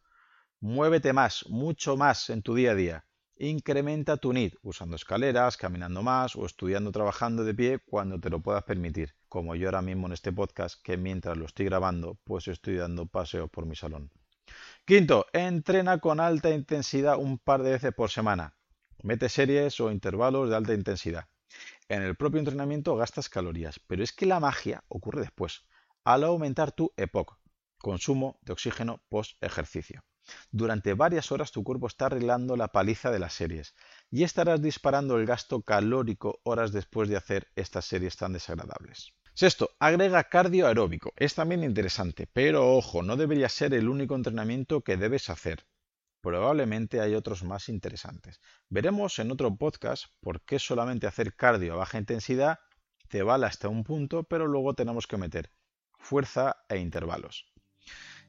muévete 0.60 1.12
más, 1.12 1.44
mucho 1.48 1.96
más 1.98 2.30
en 2.30 2.42
tu 2.42 2.54
día 2.54 2.72
a 2.72 2.74
día. 2.74 3.04
Incrementa 3.42 4.18
tu 4.18 4.34
NIT 4.34 4.56
usando 4.60 4.96
escaleras, 4.96 5.56
caminando 5.56 6.02
más 6.02 6.36
o 6.36 6.44
estudiando 6.44 6.92
trabajando 6.92 7.42
de 7.42 7.54
pie 7.54 7.78
cuando 7.78 8.20
te 8.20 8.28
lo 8.28 8.40
puedas 8.40 8.64
permitir, 8.64 9.14
como 9.30 9.54
yo 9.54 9.68
ahora 9.68 9.80
mismo 9.80 10.06
en 10.08 10.12
este 10.12 10.30
podcast 10.30 10.78
que 10.82 10.98
mientras 10.98 11.38
lo 11.38 11.46
estoy 11.46 11.64
grabando 11.64 12.18
pues 12.24 12.48
estoy 12.48 12.76
dando 12.76 13.06
paseos 13.06 13.48
por 13.48 13.64
mi 13.64 13.74
salón. 13.74 14.10
Quinto, 14.84 15.24
entrena 15.32 16.00
con 16.00 16.20
alta 16.20 16.50
intensidad 16.50 17.16
un 17.16 17.38
par 17.38 17.62
de 17.62 17.70
veces 17.70 17.94
por 17.94 18.10
semana. 18.10 18.58
Mete 19.02 19.30
series 19.30 19.80
o 19.80 19.90
intervalos 19.90 20.50
de 20.50 20.56
alta 20.56 20.74
intensidad. 20.74 21.24
En 21.88 22.02
el 22.02 22.16
propio 22.16 22.40
entrenamiento 22.40 22.94
gastas 22.94 23.30
calorías, 23.30 23.80
pero 23.86 24.02
es 24.02 24.12
que 24.12 24.26
la 24.26 24.38
magia 24.38 24.84
ocurre 24.88 25.22
después, 25.22 25.64
al 26.04 26.24
aumentar 26.24 26.72
tu 26.72 26.92
EPOC, 26.94 27.38
consumo 27.78 28.38
de 28.42 28.52
oxígeno 28.52 29.02
post 29.08 29.42
ejercicio. 29.42 30.04
Durante 30.50 30.94
varias 30.94 31.32
horas 31.32 31.52
tu 31.52 31.62
cuerpo 31.64 31.86
está 31.86 32.06
arreglando 32.06 32.56
la 32.56 32.68
paliza 32.68 33.10
de 33.10 33.18
las 33.18 33.34
series 33.34 33.74
y 34.10 34.22
estarás 34.22 34.62
disparando 34.62 35.18
el 35.18 35.26
gasto 35.26 35.62
calórico 35.62 36.40
horas 36.44 36.72
después 36.72 37.08
de 37.08 37.16
hacer 37.16 37.48
estas 37.56 37.84
series 37.84 38.16
tan 38.16 38.32
desagradables. 38.32 39.12
Sexto, 39.34 39.70
agrega 39.78 40.24
cardio 40.24 40.66
aeróbico. 40.66 41.12
Es 41.16 41.34
también 41.34 41.64
interesante, 41.64 42.26
pero 42.32 42.76
ojo, 42.76 43.02
no 43.02 43.16
debería 43.16 43.48
ser 43.48 43.74
el 43.74 43.88
único 43.88 44.14
entrenamiento 44.14 44.82
que 44.82 44.96
debes 44.96 45.30
hacer. 45.30 45.66
Probablemente 46.20 47.00
hay 47.00 47.14
otros 47.14 47.42
más 47.44 47.68
interesantes. 47.68 48.40
Veremos 48.68 49.18
en 49.18 49.30
otro 49.30 49.56
podcast 49.56 50.06
por 50.20 50.42
qué 50.42 50.58
solamente 50.58 51.06
hacer 51.06 51.34
cardio 51.34 51.74
a 51.74 51.76
baja 51.76 51.98
intensidad 51.98 52.58
te 53.10 53.24
vale 53.24 53.46
hasta 53.46 53.68
un 53.68 53.82
punto, 53.82 54.22
pero 54.22 54.46
luego 54.46 54.74
tenemos 54.74 55.08
que 55.08 55.16
meter 55.16 55.50
fuerza 55.98 56.64
e 56.68 56.78
intervalos. 56.78 57.52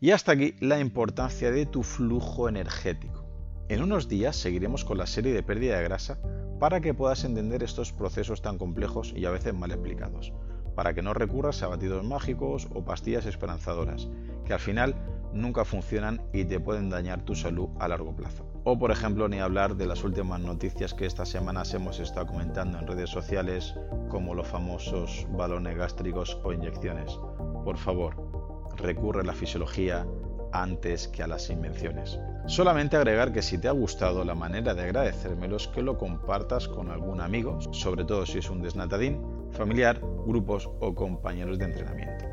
Y 0.03 0.09
hasta 0.09 0.31
aquí 0.31 0.55
la 0.59 0.79
importancia 0.79 1.51
de 1.51 1.67
tu 1.67 1.83
flujo 1.83 2.49
energético. 2.49 3.23
En 3.69 3.83
unos 3.83 4.07
días 4.07 4.35
seguiremos 4.35 4.83
con 4.83 4.97
la 4.97 5.05
serie 5.05 5.31
de 5.31 5.43
pérdida 5.43 5.77
de 5.77 5.83
grasa 5.83 6.17
para 6.59 6.81
que 6.81 6.95
puedas 6.95 7.23
entender 7.23 7.61
estos 7.61 7.93
procesos 7.93 8.41
tan 8.41 8.57
complejos 8.57 9.13
y 9.15 9.25
a 9.25 9.29
veces 9.29 9.53
mal 9.53 9.69
explicados, 9.69 10.33
para 10.75 10.95
que 10.95 11.03
no 11.03 11.13
recurras 11.13 11.61
a 11.61 11.67
batidos 11.67 12.03
mágicos 12.03 12.67
o 12.73 12.83
pastillas 12.83 13.27
esperanzadoras, 13.27 14.09
que 14.43 14.53
al 14.53 14.59
final 14.59 14.95
nunca 15.33 15.65
funcionan 15.65 16.19
y 16.33 16.45
te 16.45 16.59
pueden 16.59 16.89
dañar 16.89 17.21
tu 17.23 17.35
salud 17.35 17.69
a 17.79 17.87
largo 17.87 18.15
plazo. 18.15 18.51
O 18.63 18.79
por 18.79 18.89
ejemplo, 18.89 19.29
ni 19.29 19.39
hablar 19.39 19.75
de 19.75 19.85
las 19.85 20.03
últimas 20.03 20.39
noticias 20.39 20.95
que 20.95 21.05
estas 21.05 21.29
semanas 21.29 21.75
hemos 21.75 21.99
estado 21.99 22.25
comentando 22.25 22.79
en 22.79 22.87
redes 22.87 23.11
sociales, 23.11 23.75
como 24.09 24.33
los 24.33 24.47
famosos 24.47 25.27
balones 25.29 25.77
gástricos 25.77 26.39
o 26.43 26.53
inyecciones. 26.53 27.19
Por 27.63 27.77
favor, 27.77 28.40
recurre 28.82 29.22
a 29.22 29.26
la 29.26 29.34
fisiología 29.34 30.06
antes 30.52 31.08
que 31.08 31.24
a 31.24 31.28
las 31.28 31.50
invenciones. 31.50 32.20
Solamente 32.48 32.98
agregar 32.98 33.32
que 33.32 33.41
si 33.41 33.58
te 33.58 33.67
ha 33.67 33.72
gustado 33.72 34.26
la 34.26 34.36
manera 34.36 34.74
de 34.74 34.82
agradecérmelo 34.82 35.58
es 35.58 35.67
que 35.67 35.82
lo 35.82 35.98
compartas 35.98 36.67
con 36.67 36.89
algún 36.89 37.22
amigo, 37.22 37.60
sobre 37.72 38.04
todo 38.04 38.26
si 38.26 38.39
es 38.39 38.50
un 38.50 38.62
desnatadín, 38.62 39.22
familiar, 39.52 40.00
grupos 40.26 40.70
o 40.80 40.94
compañeros 40.96 41.58
de 41.60 41.65
entrenamiento. 41.65 42.26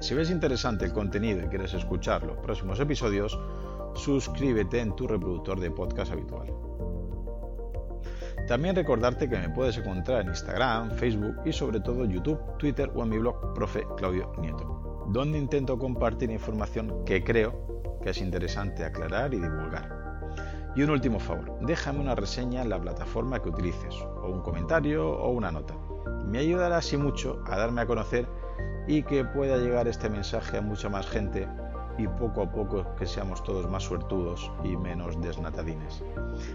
Si 0.00 0.14
ves 0.14 0.30
interesante 0.30 0.84
el 0.84 0.92
contenido 0.92 1.42
y 1.42 1.48
quieres 1.48 1.74
escuchar 1.74 2.22
los 2.22 2.38
próximos 2.38 2.78
episodios, 2.78 3.38
suscríbete 3.94 4.80
en 4.80 4.94
tu 4.94 5.08
reproductor 5.08 5.58
de 5.58 5.70
podcast 5.70 6.12
habitual. 6.12 6.52
También 8.46 8.76
recordarte 8.76 9.28
que 9.28 9.36
me 9.36 9.50
puedes 9.50 9.76
encontrar 9.76 10.22
en 10.22 10.28
Instagram, 10.28 10.92
Facebook 10.92 11.36
y 11.44 11.52
sobre 11.52 11.80
todo 11.80 12.04
YouTube, 12.04 12.56
Twitter 12.58 12.90
o 12.94 13.02
en 13.02 13.08
mi 13.08 13.18
blog 13.18 13.52
Profe 13.54 13.84
Claudio 13.96 14.32
Nieto, 14.38 14.77
donde 15.08 15.38
intento 15.38 15.78
compartir 15.78 16.30
información 16.30 17.04
que 17.04 17.24
creo 17.24 17.98
que 18.02 18.10
es 18.10 18.20
interesante 18.20 18.84
aclarar 18.84 19.34
y 19.34 19.40
divulgar. 19.40 19.98
Y 20.76 20.82
un 20.82 20.90
último 20.90 21.18
favor, 21.18 21.58
déjame 21.62 22.00
una 22.00 22.14
reseña 22.14 22.62
en 22.62 22.68
la 22.68 22.80
plataforma 22.80 23.42
que 23.42 23.48
utilices, 23.48 23.94
o 24.22 24.28
un 24.28 24.42
comentario 24.42 25.10
o 25.10 25.30
una 25.30 25.50
nota. 25.50 25.74
Me 26.26 26.38
ayudará 26.38 26.76
así 26.76 26.96
mucho 26.96 27.42
a 27.46 27.56
darme 27.56 27.80
a 27.80 27.86
conocer 27.86 28.28
y 28.86 29.02
que 29.02 29.24
pueda 29.24 29.56
llegar 29.56 29.88
este 29.88 30.08
mensaje 30.08 30.58
a 30.58 30.62
mucha 30.62 30.88
más 30.88 31.06
gente 31.06 31.48
y 31.98 32.06
poco 32.06 32.42
a 32.42 32.50
poco 32.50 32.86
que 32.96 33.06
seamos 33.06 33.42
todos 33.42 33.68
más 33.68 33.82
suertudos 33.82 34.50
y 34.62 34.76
menos 34.76 35.20
desnatadines. 35.20 36.02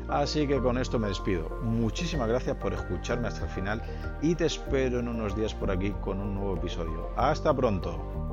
Así 0.08 0.48
que 0.48 0.60
con 0.60 0.78
esto 0.78 0.98
me 0.98 1.10
despido. 1.10 1.50
Muchísimas 1.62 2.30
gracias 2.30 2.56
por 2.58 2.74
escucharme 2.74 3.28
hasta 3.28 3.46
el 3.46 3.52
final 3.52 3.82
y 4.22 4.36
te 4.36 4.46
espero 4.46 5.00
en 5.00 5.10
unos 5.10 5.36
días 5.36 5.54
por 5.54 5.70
aquí 5.70 5.92
con 6.02 6.22
un 6.22 6.36
nuevo 6.36 6.56
episodio. 6.56 7.10
Hasta 7.18 7.54
pronto. 7.54 8.33